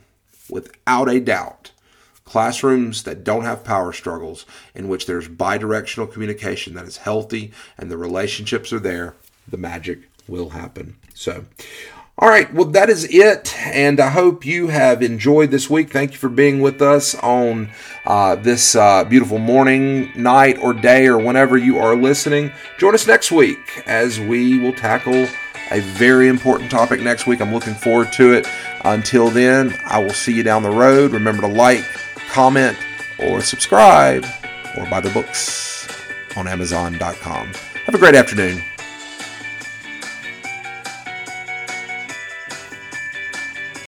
without 0.54 1.10
a 1.10 1.20
doubt, 1.20 1.72
classrooms 2.26 3.04
that 3.04 3.24
don't 3.24 3.44
have 3.44 3.64
power 3.64 3.92
struggles, 3.92 4.46
in 4.76 4.88
which 4.88 5.08
there's 5.08 5.28
bidirectional 5.28 6.12
communication 6.12 6.76
that 6.76 6.86
is 6.86 6.98
healthy 6.98 7.52
and 7.78 7.90
the 7.90 7.98
relationships 7.98 8.72
are 8.72 8.80
there, 8.80 9.16
the 9.48 9.58
magic 9.58 10.10
will 10.28 10.50
happen. 10.50 10.96
So, 11.16 11.46
all 12.20 12.30
right, 12.30 12.54
well, 12.54 12.66
that 12.66 12.90
is 12.90 13.06
it. 13.06 13.58
And 13.66 14.00
I 14.00 14.10
hope 14.10 14.46
you 14.46 14.68
have 14.68 15.02
enjoyed 15.02 15.50
this 15.50 15.70
week. 15.70 15.92
Thank 15.92 16.12
you 16.12 16.18
for 16.20 16.30
being 16.30 16.62
with 16.62 16.82
us 16.82 17.16
on 17.16 17.72
uh, 18.06 18.36
this 18.36 18.76
uh, 18.76 19.04
beautiful 19.04 19.40
morning, 19.40 20.12
night, 20.16 20.60
or 20.60 20.74
day, 20.74 21.08
or 21.08 21.18
whenever 21.18 21.58
you 21.58 21.80
are 21.80 21.96
listening. 21.96 22.52
Join 22.78 22.94
us 22.94 23.08
next 23.08 23.32
week 23.32 23.84
as 23.88 24.20
we 24.20 24.60
will 24.60 24.74
tackle 24.74 25.28
a 25.72 25.80
very 25.80 26.28
important 26.28 26.70
topic 26.70 27.02
next 27.02 27.26
week. 27.26 27.42
I'm 27.42 27.52
looking 27.52 27.74
forward 27.74 28.14
to 28.14 28.34
it. 28.34 28.48
Until 28.84 29.30
then, 29.30 29.80
I 29.86 30.00
will 30.00 30.12
see 30.12 30.34
you 30.34 30.44
down 30.44 30.64
the 30.64 30.70
road. 30.70 31.12
Remember 31.12 31.42
to 31.42 31.48
like, 31.48 31.86
comment, 32.30 32.78
or 33.18 33.42
subscribe, 33.42 34.26
or 34.78 34.86
buy 34.90 35.00
the 35.00 35.10
books 35.12 35.88
on 36.36 36.48
Amazon.com. 36.48 37.54
Have 37.86 37.96
a 37.96 37.98
great 37.98 38.16
afternoon. 38.16 38.62